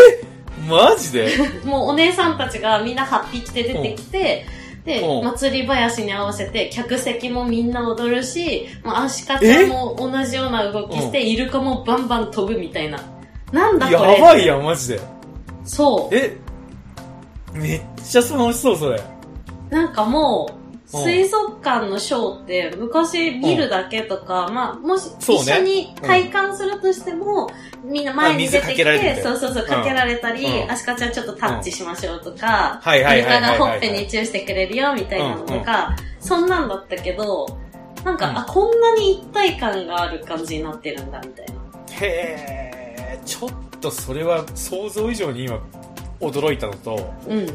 [0.69, 1.29] マジで？
[1.65, 4.47] もうお姉さんたちがみんなハッピー着て出てきて、
[4.85, 12.99] でう、ん祭り林に合わせて、客席もみんな踊るし、もうアシカちゃんも同じような動きして、イルカもバンバン飛ぶみたいな。
[13.53, 15.01] なんだこれやばいやん、マジで。
[15.65, 16.37] そえ？
[17.53, 18.97] めっちゃ楽しそう、それ。
[19.71, 19.75] う。
[19.75, 27.51] なんかもう、うん水族館のショーって昔見るだけとか、まあ、もし一緒に体感するとしても、
[27.83, 30.71] みんな前に出てきてて、そうそうそう、うんかけられたり、うん。
[30.71, 37.59] アシカちゃんちょっとタッチしましょうとか、イルカがほっぺにチューしてくれるよみたいなのとか、そんなんだったけど、
[38.05, 38.39] なんか、うん。
[38.39, 41.53] あ、こんなに一体感がある感じになってるんだみたいな。
[42.01, 45.59] へえ、ちょっとそれは想像以上に今
[46.21, 47.47] 驚いたのと、うん。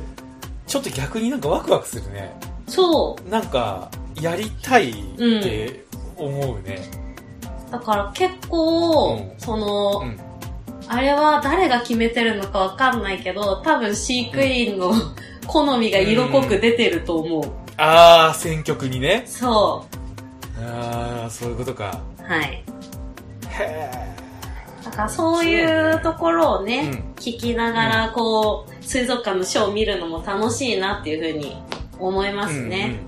[0.68, 2.34] ちょっと逆になんかワクワクするね。
[2.72, 3.30] そう。
[3.30, 3.92] なんか、
[4.22, 5.84] やりたいって
[6.18, 6.80] 思うね。
[7.70, 10.20] だから結構、うんその、うん
[10.88, 14.92] あれは誰が決めてるのかわかんないけど、多分飼育員の
[15.48, 17.44] 好みが色濃く出てると思う。
[17.78, 19.24] あー、選曲にね。
[19.26, 19.86] そ
[20.60, 22.02] あー、そういうことか。
[22.20, 22.24] う。
[22.24, 22.62] はい。
[23.52, 23.90] へ
[24.84, 31.56] だからそういうところをね、うん聞きながら、こう、水族館のショーを見るのも楽しいなっていうふうに
[32.08, 33.00] 思いますね。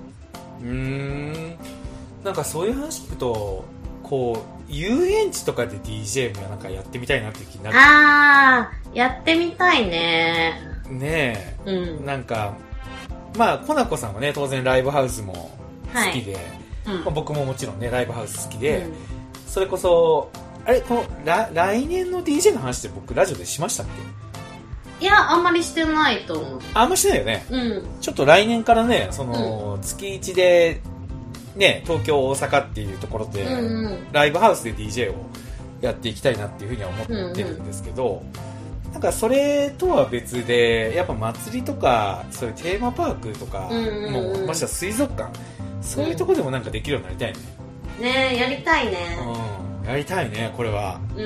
[0.61, 1.55] うん
[2.21, 2.25] う。
[2.25, 3.65] なんかそういう話聞くと、
[4.03, 7.77] こう、遊園地とかで DJ もなんかやってみたいなって気になる。
[7.77, 10.61] あー、やってみたいね。
[10.89, 11.75] ねうえ。
[11.75, 12.05] ん。
[12.05, 12.53] なんか、
[13.37, 15.51] まあ、コナコさんはね、当然ライブハウスも
[15.93, 16.37] 好きで、
[16.87, 18.93] うんまあ、僕ももちろんね、ライブハウス好きで、うん
[19.47, 20.31] それこそ、
[20.65, 23.85] あれ、この、ら来年の DJ の話って僕ラジオでしましたっ
[24.32, 24.32] け？
[25.03, 26.59] いや、あんまりしてないと思う。
[26.73, 27.45] ああんましないよね。
[27.49, 27.83] うん。
[27.99, 30.81] ちょっと来年からね、その、月1で、
[31.57, 34.07] ね、東京、大阪っていうところで、うんうん。
[34.13, 35.15] ライブハウスで DJ を
[35.81, 38.23] やっていきたいなっていうふうには思ってるんですけど、
[38.93, 45.29] なんかそれとは別で、やっぱ祭りとか、そういうテーマパークとか、うんうんうんもうましては水族館、
[45.81, 47.39] そういうところでもなんかできるようになりたいね。
[47.99, 49.17] ねえ、やりたいね。
[49.83, 51.01] うん、やりたいね、これは。
[51.17, 51.25] うん。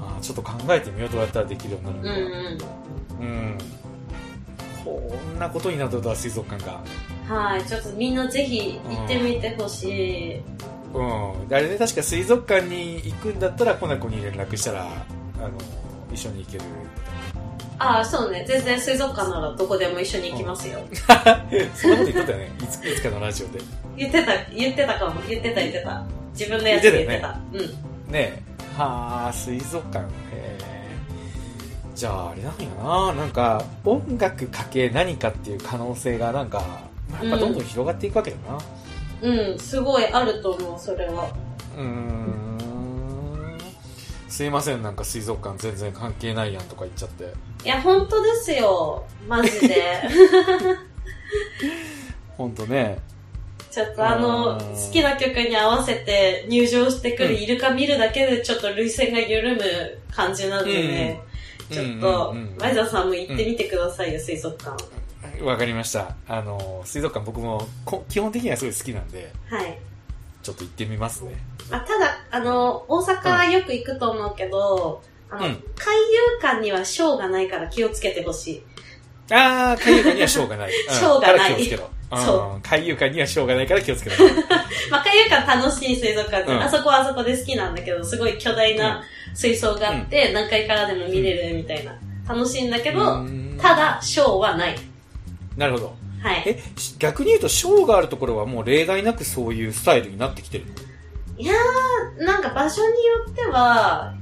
[0.00, 2.72] あーちょっと考えてみようどうやったらできるようになうんるのか。
[2.87, 2.87] うん。
[4.84, 6.80] こんなことになったとは水族館が。
[7.28, 7.34] うん。
[7.34, 7.64] はい。
[7.64, 10.42] ちょっとみんなぜひ行ってみてほしい。
[10.94, 11.48] うん。
[11.48, 15.50] であれね、確か水族館に行くんだったら、コナコに連絡したら、あの、
[16.12, 16.64] 一緒に行ける。
[17.78, 18.44] ああ、そうね。
[18.46, 20.80] 全然水族館ならどこでも一緒に行きますよ。
[21.74, 22.50] そんなこと言ってたよね。
[22.60, 23.60] いついつかのラジオで。
[23.96, 25.20] 言ってた、言ってたかも。
[25.28, 26.04] 言ってた、言ってた。
[26.32, 27.38] 自分のやつで言ってた。
[27.52, 27.60] うん。
[28.12, 28.42] ねえ。
[28.76, 30.06] はあ、水族館。
[31.98, 33.12] じゃあ、あれなんやな。
[33.12, 36.62] なんか、音楽かけ何かっていう可能性が、なんか、
[37.20, 38.58] やっぱどんどん広がっていくわけだな。
[39.20, 41.28] うん、すごいあると思う、それは。
[41.76, 43.58] うーん。
[44.28, 47.32] すいません、なんか水族館全然関係ないやんとか言っちゃって。
[47.64, 49.04] いや、本当ですよ。
[49.26, 50.00] マジで。
[52.36, 53.00] ほんとね。
[53.72, 59.62] ちょっとあの、うん好きな曲に合わせて入場してくるイルカ見るだけでちょっと涙腺が緩む
[60.12, 61.27] 感じなんでね。
[61.70, 64.76] うんちょっとうんうんうん、マイザーさんも行ってみてくださいよ、水族館。
[65.42, 66.16] わかりました。
[66.26, 69.78] あの、水族館僕もこ基本的にはすごい好きなんで、はい。
[70.42, 71.36] ちょっと行ってみますね。
[71.70, 78.62] まあ、ただ、あの、大阪よく行くと思うけど、あの、うん海遊館にはショーがないから気をつけてほしい。
[79.30, 80.70] あー、海遊館にはしょうがない。
[80.88, 81.90] うんしょうがないから気をつけろ。
[82.16, 82.60] そうん。
[82.62, 84.16] 海遊館にはしょうがないから気をつけろ。
[84.90, 89.02] まあ、海遊館楽しい水族館で、うんあそこはあそこで好きなんだけど、すごい巨大な
[89.34, 91.98] 水槽があって、何回からでも見れるみたいな。
[92.28, 94.76] 楽しいんだけど、うんただ、ショーはない。
[95.56, 95.96] なるほど。
[96.22, 96.42] はい。
[96.46, 100.64] え、し逆に言うと、ショーがあるところはもう例外なくそういうスタイルになってきてる。
[101.36, 102.94] いやー、なんか場所によ
[103.30, 104.17] っては、うん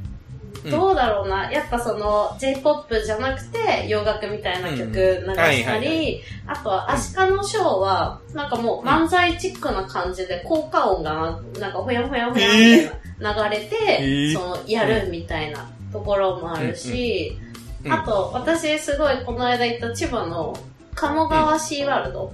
[0.70, 1.50] どうだろうな。
[1.50, 14.32] やっぱその J-POP じゃなくて洋楽みたいな曲流したり、あとはアシカのショーは、なんかもう漫才チックな感じで効果音がなんかほやほやほやみたいな流れて、えー。
[14.34, 17.46] そのやるみたいなところもあるし、うん
[17.88, 20.56] あと私すごいこの間行った千葉の
[20.96, 22.32] 鴨川シーワールド。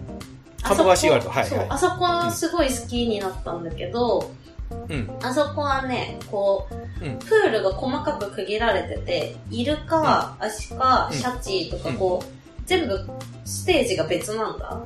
[0.62, 1.30] 鴨川シーワールド。
[1.30, 4.30] はいあそこすごい好きになったんだけど、
[4.88, 5.10] うん。
[5.22, 7.18] あそこはね、こう、うん。
[7.18, 11.16] プールが細かく区切られてて、イルカ、アシカ、うん。
[11.16, 12.98] シャチとかこう、全部
[13.44, 14.80] ステージが別なんだ。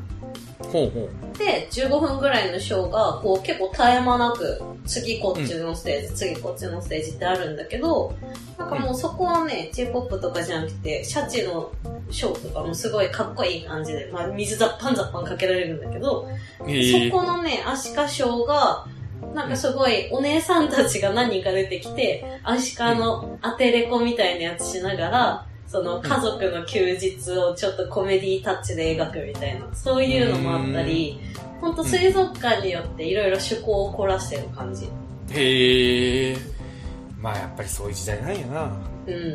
[0.72, 1.38] ほうほう。
[1.38, 8.14] で、15分ぐらいのショーが、こう結構絶え間なく、次こっちのステージ、次こっちのステージってあるんだけど、
[8.58, 11.70] なんかもうそこはね、J-POP とかじゃなくて、シャチの
[12.10, 16.28] ショーとかもすごいかっこいい感じで、まあ水ザッパンザッパンかけられるんだけど、
[16.66, 16.70] え。
[16.70, 18.86] ーそこのね、アシカショーが、
[19.34, 31.20] なんかすごいお姉さんたちが何人か出てきて、アシカのアテレコみたいなやつしながら、その家族の休日をちょっとコメディタッチで描くみたいな、そういうのもあったり、
[31.60, 34.88] ほんと水族館によっていろいろ趣向を凝らしてる感じ。
[35.32, 36.36] へえ。
[37.18, 38.72] まあやっぱりそういう時代なんやな。
[39.06, 39.34] うん。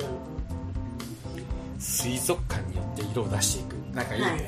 [1.80, 3.74] 水族館によって色を出していく。
[3.96, 4.28] なんかいいね。
[4.28, 4.46] はいうん、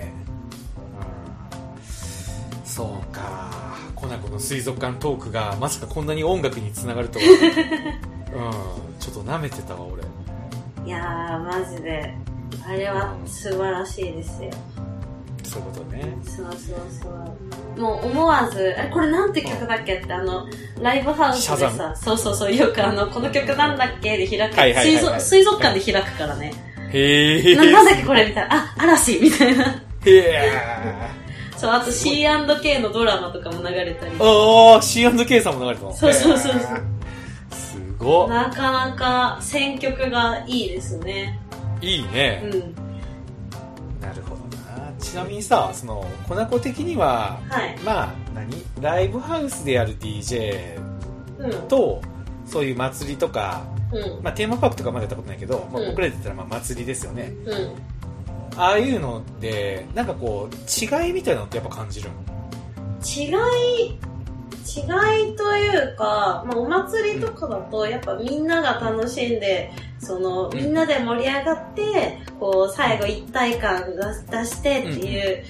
[2.74, 3.52] そうか。
[3.94, 7.26] コナコの水族館トークがまさかこんなに音楽につながるとは。
[8.34, 9.00] うん。
[9.00, 10.02] ちょっと舐めてたわ、俺。
[10.84, 12.16] いやー、マジで、
[12.68, 14.50] あれは素晴らしいですよ。
[15.44, 16.18] そういうことね。
[16.26, 17.10] そうそうそ
[17.78, 17.80] う。
[17.80, 20.48] もう思わず、え、これなんて曲だっけって、あの、
[20.82, 26.52] ライブハウスシャザでさ、そうそうそう、よくあの、この曲なんだっけで開く、はいはいはいはい水族水族館で開くからね。
[26.92, 27.56] へえ。
[27.56, 28.56] ななんだっけこれみたいな。
[28.56, 29.64] あ、嵐みたいな。
[30.06, 31.23] へえ。
[31.58, 34.12] そう、あと C&K のドラマとかも流れたり。
[34.20, 35.94] ああ、C&K さんも流れてたの？
[35.94, 36.62] そうそうそうそう
[37.52, 38.30] すごっ。
[38.30, 41.40] なかなか選曲がいいですね。
[41.82, 42.42] いいね。
[42.44, 42.52] うん。
[44.02, 44.92] なるほどな。
[45.00, 47.78] ちなみにさ、その、コナコ的には、はい。
[47.84, 48.52] まあ、何？
[48.82, 50.78] ライブハウスでやる DJ
[51.40, 51.68] うん。
[51.68, 52.02] と、
[52.46, 54.24] そういう祭りとか、うん。
[54.24, 57.34] まあ、テーマパークとかまでやったことないけど、まあ、うん僕らで言ったらまあ祭りですよね。
[57.46, 57.76] うん。
[58.58, 62.10] ああいうのって、なんかこう、違いみたいなのってやっぱ感じる
[63.06, 64.00] 違い、
[64.66, 70.58] 違いというか、まあ、お祭りとかだと、やっぱみんなが楽しんで、その、うん。
[70.58, 75.44] みんなで盛り上がって、こう、最後一体感が出してっていう、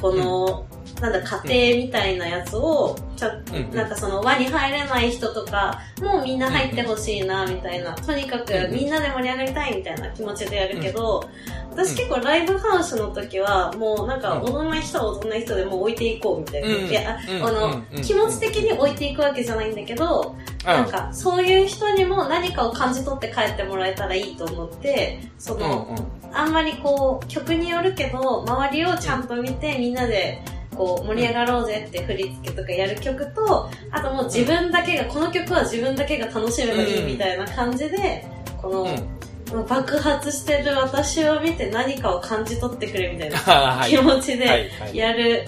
[0.00, 0.66] この、
[1.00, 7.94] なんだ、家庭みたいなやつを、ちょうんなんかその輪に入れない人とか、もうみんな入ってほしいな、みたいな。
[7.94, 11.28] とにかくうんみんなで盛り上がりたいみたいな気持ちでやるけど、
[11.70, 14.70] 私結構ライブハウスの時は、もうなんか踊ん。
[14.70, 16.68] ない人は踊んない人でもう置いていこうみたいな。
[16.68, 20.34] うんいや、うんあの、うんうん気持ち的に置いていくわけじゃないんだけど、
[20.64, 25.60] なんかそういう人にも何かを感じ取って帰ってもらえたらいいと思って、そうん。
[25.62, 25.68] うん。
[25.68, 25.98] の、
[26.32, 30.42] あんまりこう、曲によるけど、周りをちゃんと見て、みんなで、
[30.78, 38.24] こう、盛り上がろうぜって振り付けとかやる曲と、あともう自分だけが、この曲は自分だけが楽しめばいいみたいな感じで、
[38.62, 39.18] この、うん。
[39.66, 43.38] 爆発してる私を見て何かを感じ取ってくれみたいな
[43.80, 45.46] は気持ちはいではいやる。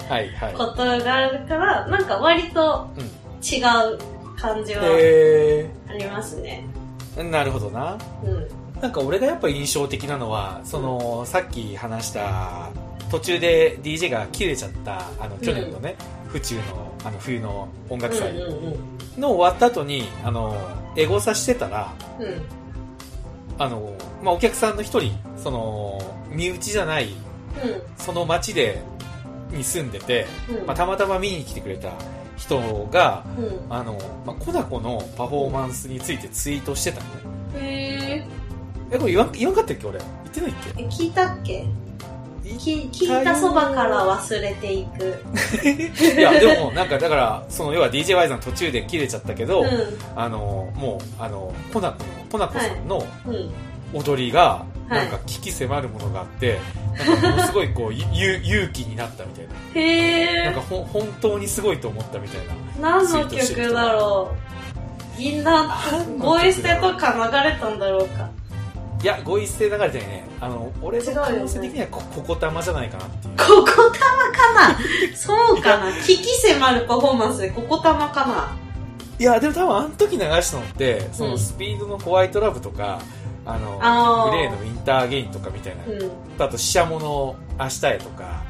[0.57, 3.03] ことがあるから、なんか割とうん
[3.43, 3.99] 違う
[4.39, 6.65] 感じはへありますね。
[7.15, 7.95] えなるほどな。
[8.23, 8.47] うん。
[8.81, 12.69] なんか俺がやっぱ印象的なのは、その、さっき話した、
[13.11, 15.95] 途中で DJ が切れちゃった、あの、去年のね、
[16.29, 16.61] 府中の、
[17.03, 18.75] あの、冬の音楽祭うんうん
[19.19, 20.55] の終わった後に、あの、
[20.95, 22.25] エゴサしてたら、うん。
[22.25, 22.41] うん。
[23.59, 23.93] あの、
[24.23, 25.99] まあ、お客さんの一人、その、
[26.29, 27.09] 身内じゃない、
[27.97, 28.81] その町で、
[29.51, 30.55] に住んでて、うん。
[30.59, 30.65] うん。
[30.67, 31.91] まあ、たまたま見に来てくれた
[32.37, 32.57] 人
[32.89, 33.59] が、うん。
[33.69, 37.59] あの、まあ、コナコのパフォーマンスについてツイートしてたのね。
[37.59, 38.25] へ
[38.91, 39.99] え、これ言わん、言わんかったっけ俺。
[39.99, 41.65] 言ってないっーえ、聞いたっけ？
[42.51, 45.23] けき聞いたそばから忘れていく。
[46.17, 49.65] いや、でも、なんか、だから、その、要は DJY さん途中で切れちゃったけど、う
[50.15, 53.05] あの、もう、あの、コナコの、コナコさんの。
[53.93, 54.97] 踊りが、はい。
[54.99, 56.59] なんか、危機迫るものがあって、
[56.97, 59.53] なんか、ものすごい、こう、 ゆ勇気になったみたいな。
[59.73, 60.45] へー。
[60.45, 62.99] なんか、ほん、本当にすごいと思ったみたいな。
[62.99, 64.51] 何の曲だろう。
[65.17, 68.29] 銀杏ボイステとか流れたんだろうか
[69.01, 70.25] いやご一斉流れてね。
[70.39, 73.37] あの俺の可能性的にはこここたまじゃないかなっていう。
[73.37, 75.15] ここたまかな。
[75.15, 75.91] そうかな。
[76.05, 78.55] 危機迫るパフォーマンスでここたまかな。
[79.19, 82.99] いやでも多分あの時流したのってそのスピードのホワイトラブとか、
[83.45, 83.77] あの
[84.31, 86.11] グレーのウィンターゲインとかみたいな、うん、
[86.43, 88.43] あとシシャモの明日へとか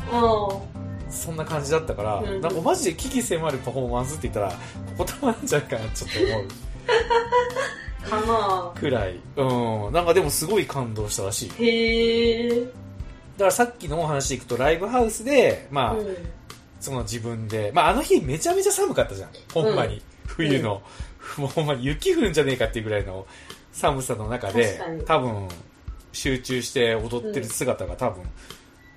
[1.10, 4.56] そんな感じだったから、うん、なんかマジで危機迫るパフォーマンスって言ったらこ
[5.00, 6.48] こたまなんじゃないかなちょっと思う
[8.10, 8.72] かな。
[8.76, 9.20] くらい。
[9.36, 9.94] うん。
[9.94, 11.64] なんかでもすごい感動したらしい。
[11.64, 16.16] へえだからさっきのお話でいくとライブハウスでまあ、うん、
[16.80, 19.30] その自分でまああの日めちゃめちゃ寒かったじゃん。
[19.54, 20.82] ほんまに、冬の、
[21.38, 23.26] もうほんまに雪降るんじゃねえかっていうぐらいの
[23.72, 25.48] 寒さの中で多分
[26.12, 28.24] 集中して踊ってる姿が多分、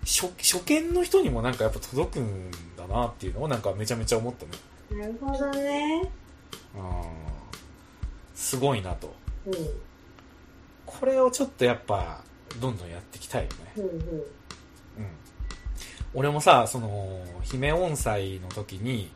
[0.04, 5.00] 初初見の人にもなんかやっぱ届くんだなっていうのをなんかめちゃめちゃ思ったね。
[5.00, 6.02] なるほどね。
[6.76, 7.33] うん
[8.34, 9.14] すごいなと、
[9.46, 9.54] うん、
[10.84, 12.22] これをちょっとやっぱ
[12.60, 13.90] どんどんやっていきたいよね、うん、うん。
[13.90, 13.96] うん、
[16.14, 19.10] 俺もさその姫音祭の時に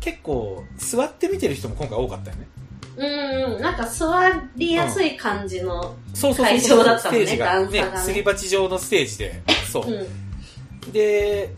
[0.00, 2.48] 結構座って見てる人も今回多かったよね。
[2.96, 4.08] うんなんか座
[4.56, 5.94] りやすい感じの
[6.34, 7.66] 会場だったもんね、ステージが。
[7.66, 9.42] ねすり鉢状のステージで。
[9.70, 11.52] そう、うん、で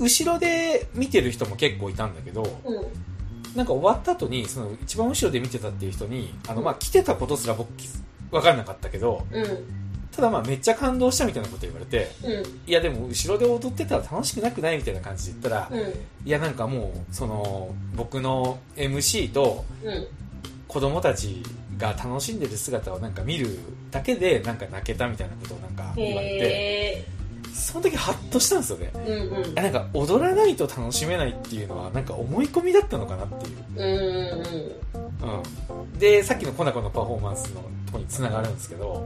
[0.00, 2.86] 後ろで見てる人も結構いたんだけど、うん、
[3.58, 7.68] なんか終わった後にその一番後ろで見てたっていう人にあの、まあ、来てたことすら僕
[8.30, 9.44] 分かんなかったけど、うん。
[10.12, 15.78] ただまあめっちゃ感動したみたいなこと言われて、うん、いやでも後ろで踊ってたら楽しくなくないみたいな感じで言ったら、うん、
[16.26, 19.64] いやなんかもうその僕の MC と
[20.66, 21.40] 子供たち
[21.76, 23.60] が楽しんでる姿をなんか見る
[23.92, 27.04] だけでなんか泣けたみたいなことをなんか言われて
[27.58, 33.82] その時ハッとしたんですよね、うんうん、なんか踊らないと楽しめないっていうのはなんか思い込みだったのかなっていう、うん
[35.20, 35.42] うん
[35.72, 39.04] うん、でさっきのコナコのパフォーマンスのとこにつながるんですけど、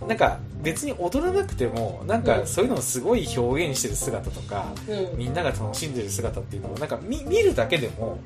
[0.00, 8.20] うん、なんか別に踊らなくてもなんかそういうのをすごい表現してる姿とか、うん、みんなが楽しんでる姿っていうのをなんか見見るだけでも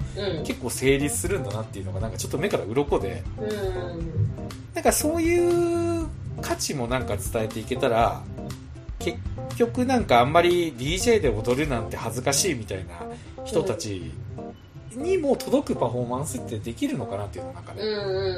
[0.44, 4.34] 結構成立するんだなっていうのがなんかちょっと目から鱗で、うん、
[4.74, 6.06] なんかそういう
[6.42, 8.20] 価値もなんか伝えていけたら
[9.54, 13.06] 結局なんかあんまり DJ で踊るなんて恥ずかしいみたいな
[13.44, 14.10] 人たち
[14.96, 17.86] にも届くパフォーマンスってできるのかなっていうのをなんかね、う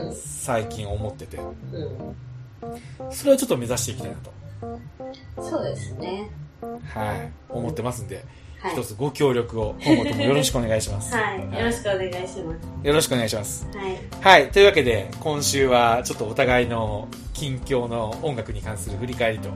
[0.05, 5.43] んうん、最近思ってて、うん、それはちょっと目指していきたいなと。
[5.43, 6.31] そうですね。
[6.61, 7.33] はい。
[7.49, 8.23] 思ってますんで、
[8.61, 11.15] はい、一つご協力を今後ともよろしくお願いします。
[11.15, 12.87] はい、よろしくお願いします。
[12.87, 13.67] よろしくお願いします。
[13.75, 19.49] はい、はい、というわけで今週はちょっとお互いの近況の音楽に関する振り返りと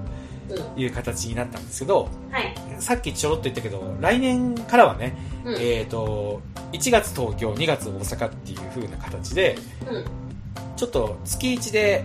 [0.76, 6.40] いう形になったんですけど、はい、さっきちょろっと言ったけど来年からはね、うん、えーと、
[6.72, 9.56] 1月東京2月大阪っていう風な形で、
[9.90, 10.04] うん、
[10.76, 12.04] ちょっと月1で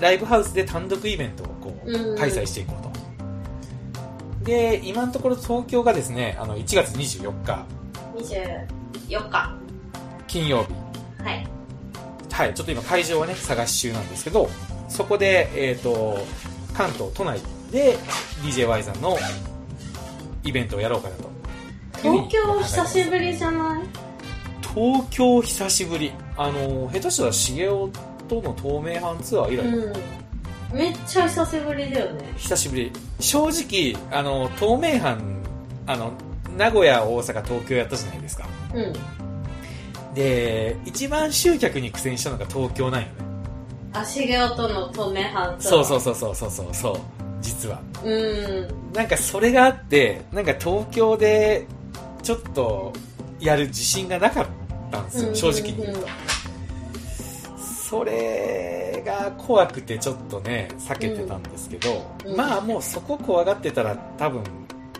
[0.00, 7.64] ライブハウスで単独イベントをこう開催していこうと、で今のところ東京がですねあの1月24日。
[8.16, 9.56] 24日。
[10.26, 10.72] 金曜日。
[11.22, 11.48] はい。
[12.38, 14.48] はいちょっと今会場はね探し中なんですけど
[14.88, 16.18] そこでえっ、ー、と
[16.72, 17.40] 関東都内
[17.70, 17.96] で
[18.42, 19.16] DJY さんの
[20.44, 21.28] イベントをやろうかなと。
[22.00, 23.82] 東京久しぶりじゃない？
[24.74, 26.12] 東京久しぶり。
[26.36, 27.90] あの下手したら茂雄
[28.28, 29.92] との透明版ツアー以来、う
[30.74, 32.32] ん、めっちゃ久しぶりだよね。
[32.36, 32.92] 久しぶり。
[33.18, 35.42] 正直あの透明版
[35.86, 36.12] あの
[36.56, 38.46] 名古屋大阪東京やったじゃないですか。
[38.72, 38.92] うん。
[40.14, 43.14] で一番集客に苦戦したのが東京なんよね。
[43.92, 45.84] あ茂雄との透明版ツアー。
[45.84, 47.00] そうそうそうそうそうそう
[47.48, 47.80] 実は。
[48.04, 48.92] うん。
[48.92, 51.66] なんかそれがあってなんか東京で
[52.22, 52.92] ちょっと
[53.40, 54.46] やる自信がなかっ
[54.90, 55.82] たんですよ、正直に。
[55.82, 56.08] 言うと、
[57.88, 64.42] それが怖くてちょっとね避けてたんですけど、うん、まあもうそこ怖がってたら多分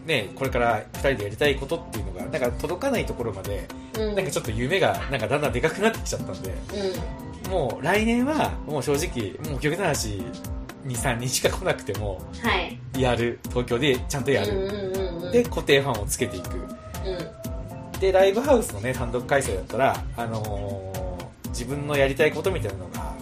[0.06, 3.68] ねこれから2人でやりたいことっていうのがなんか届かないところまで、
[3.98, 6.54] うん、なんかちょっと夢がなんかだんだんでかくなってきちゃったんで、
[7.44, 10.22] うん、もう来年はもう正直もう極端な話
[10.86, 12.20] 23日しか来なくても
[12.96, 16.48] やる、東京でちゃんとやる、で固定ファンをつけていく、
[18.00, 23.14] でライブハウスのね単独開催だったら、あのー、自分のやりたいことみたいなのが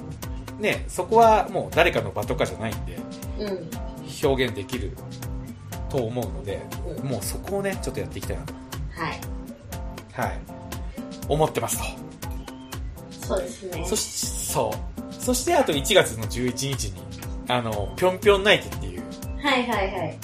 [0.59, 2.99] ねそこはもう誰かの場とかじゃないんで、
[4.23, 4.93] 表現できる
[5.89, 6.61] と思うので、
[7.03, 8.55] もうそこをねちょっとやっていきたいなと。
[8.91, 9.21] はい。
[10.13, 10.41] はい。
[11.29, 11.85] 思ってますと。
[13.27, 13.85] そうですね。
[13.87, 15.15] そしそう。
[15.23, 17.06] そしてあと1月の11日に
[17.49, 19.03] あの、ぴょんぴょんナイトっていう、
[19.43, 20.19] はいはいはい。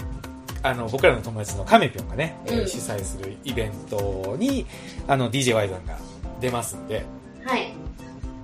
[0.63, 4.67] あの、僕らの友達のカメぴょんがね、うん、主催するイベントに、
[5.07, 5.99] あの、DJY さんが
[6.41, 7.05] 出ますんで、
[7.45, 7.73] はい。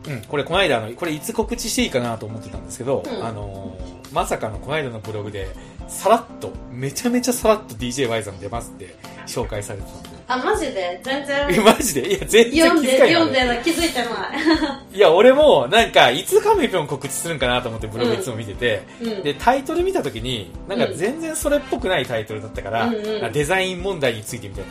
[0.08, 5.48] うん、これこの間の、これいつ告知していいかなと思ってたんですけど、うんあのーまさかのこの間のブログで、
[5.86, 10.07] さらっと、めちゃめちゃさらっと DJY さん出ますって紹介されてたんで。
[10.30, 11.00] あ、マジで？
[11.02, 11.64] 全え、然。
[11.64, 12.08] マジで？
[12.08, 13.58] いや、全然読んで、気づかない、読んでない。
[13.62, 14.08] 気づいてない。
[14.96, 19.22] いや、俺も、なんか、いつカメピョン告知するんかなと思ってブログいつも見てて、うん。
[19.22, 24.70] で、タイトル見たときに、なんか全然それっぽくないタイトルだったから、うんうんあデザイン問題についてみたいな。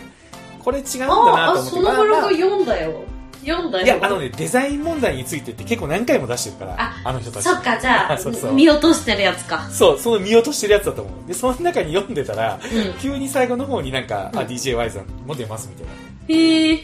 [0.64, 3.04] これ違うんだなあ、あ、と思ってそのブロまあまあグ読んだよ。
[3.48, 3.86] 読んだよ。
[3.86, 7.44] いや、あのね、デザイン問題についてって結構何回も出してるから、ああの人たち。
[7.44, 9.68] そっか、じゃあ そうそう、見落としてるやつか。
[9.72, 11.28] そう、その見落としてるやつだと思う。
[11.28, 12.94] で、その中に読んでたら、うん。
[13.00, 16.84] 急に最後の方になんか、あ、うん DJY さんも出ますみたいへえ、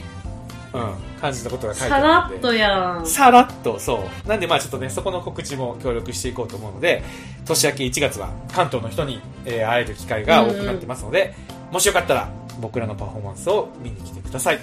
[0.74, 2.47] な、うん、感じのことが書いてさあるんで。
[2.47, 3.05] らっとやん。
[3.05, 4.28] さらっと、そう。
[4.28, 7.03] なんでまあちょっとね、そこの告知も協力していこうと思うので、
[7.45, 11.36] 年明け1月は関東の人に、えー会える機会が多くなってますので、
[11.72, 14.59] もしよかったら僕らのパフォーマンスを見に来てください。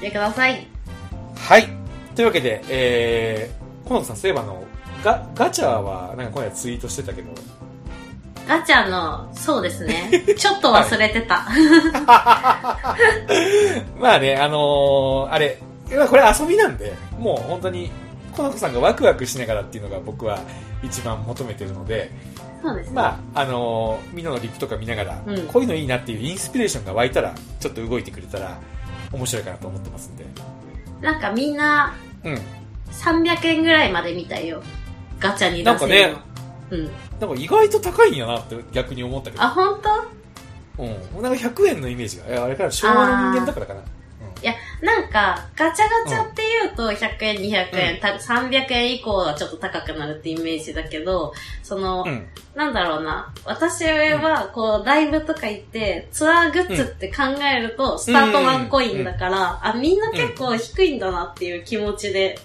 [0.00, 0.66] 見てください。
[1.48, 1.68] はい。
[2.14, 4.62] というわけで、えー、コノさん、そういえばあの、
[5.02, 7.32] ガ、ガチャは、なんか今夜ツイートしてたけど、
[8.46, 10.10] ガチャの、そうですね。
[10.36, 11.46] ちょっと忘れてた。
[14.00, 15.58] まあね、あのーあれ、
[15.94, 17.90] まあこれ遊びなんで、もう本当に、
[18.36, 20.40] コナコさんがワクワクしながらっていうのが僕は
[20.82, 22.10] 一番求めてるので、
[22.62, 22.92] そうですね。
[22.94, 28.58] まあ、あのーみんなのリップとか見ながら、うんこういうのいいなっていうインスピレーションが湧いたら、ちょっと動いてくれたら、
[29.12, 30.24] 面白いかなと思ってますんで。
[31.00, 31.94] なんかみんな、
[32.24, 32.40] うん。
[32.92, 34.62] 300円ぐらいまで見たよ。
[35.18, 36.12] ガチャに出せるの。
[36.12, 36.30] なんかね
[36.70, 36.90] うん。
[37.20, 39.42] なんか意外と高いんやなって逆に思ったけど。
[39.42, 39.80] あ、本
[40.76, 40.82] 当？
[40.82, 41.22] うん。
[41.22, 42.26] なんか100円のイメージが。
[42.26, 43.80] いやあれから昭和の人間だからかな。
[44.82, 52.26] なんか、ガチャガチャって言うと、100円、200円、うんた300円以降はちょっと高くなるってイメージだけど、その、うん。
[52.54, 53.32] なんだろうな。
[53.44, 62.38] 私は、こう、ライブとか行って、ツアーグッズって考えると、スタートワンコインだから、あ、みんな結構低いんだなっていう気持ちで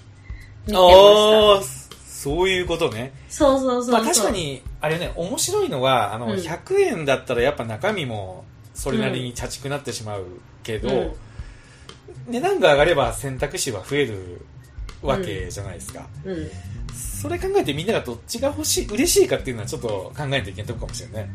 [0.67, 1.95] 見てました。
[2.05, 3.13] そういうことね。
[3.29, 3.93] そうそうそうそう。
[3.93, 10.25] まあ確かに、あれね、面白いのは、あの、うん100円だったらやっぱ中身もそれなりに茶畜くなってしまう
[10.63, 11.13] けど、うん
[12.27, 14.41] 値段が上がれば選択肢は増える
[15.01, 16.07] わけじゃないですか。
[16.23, 16.49] うん。
[16.93, 21.29] それ考えてみんながどっちが欲しい、嬉しいかっていうのはちょっと考えないといけないとこかもしれないね。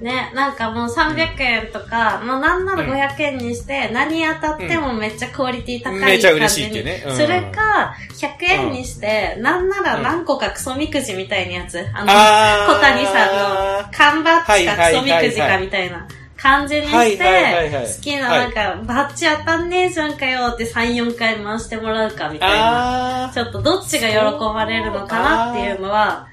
[0.00, 11.78] ね、なんかもう300円とか、もうなんなら500円にして、何当たってもめっちゃクオリティ高い感じにめっちゃ嬉しいっていうねうんそれか、100円にして、なんなら何個かクソみくじみたいなやつ。
[11.94, 16.06] あの、小谷さんの缶バッジかクソみくじかみたいな
[16.36, 23.24] 感じにして、好きななんか、バッジ当たんねえじゃんかよって3、4回回してもらうかみたいな。
[23.26, 26.28] あちょっとどっちが喜ばれるのかなっていうのは、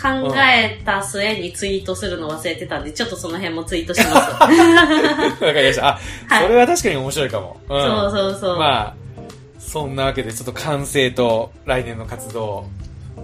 [0.00, 4.10] 考えた末にツイートするの忘れてたんで、ちょっとその辺もツイートします。
[4.10, 5.88] ー わかりました。
[5.88, 5.98] あ、
[6.28, 7.56] はいそれは確かに面白いかも。
[7.68, 8.58] うん、そうそうそう。
[8.58, 8.94] まあ、
[9.58, 12.66] そんなわけでちょっと完成と来年の活動、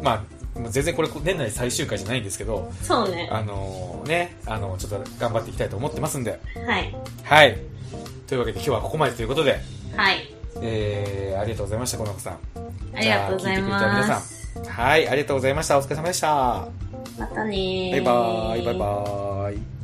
[0.03, 0.22] まあ、
[0.55, 3.28] 全然これ年内最終回じゃないんですけど、そうね。
[3.32, 6.38] あのね、あの、ちょっと頑張っていきたいと思ってますんで。
[6.66, 6.94] はい。
[7.24, 7.59] はい。
[8.26, 9.61] というわけで今日はここまでということで、
[9.96, 10.34] はい。
[10.61, 12.38] えー、ありがとうございました、この子さん。
[12.94, 14.61] ありがとうございじゃあ聞いてくれた皆さます。
[14.61, 14.64] ん。
[14.64, 15.78] はい、ありがとうございました。
[15.78, 16.68] お疲れ様でした。
[17.18, 19.82] またねーバイバーイ、バイバーイ。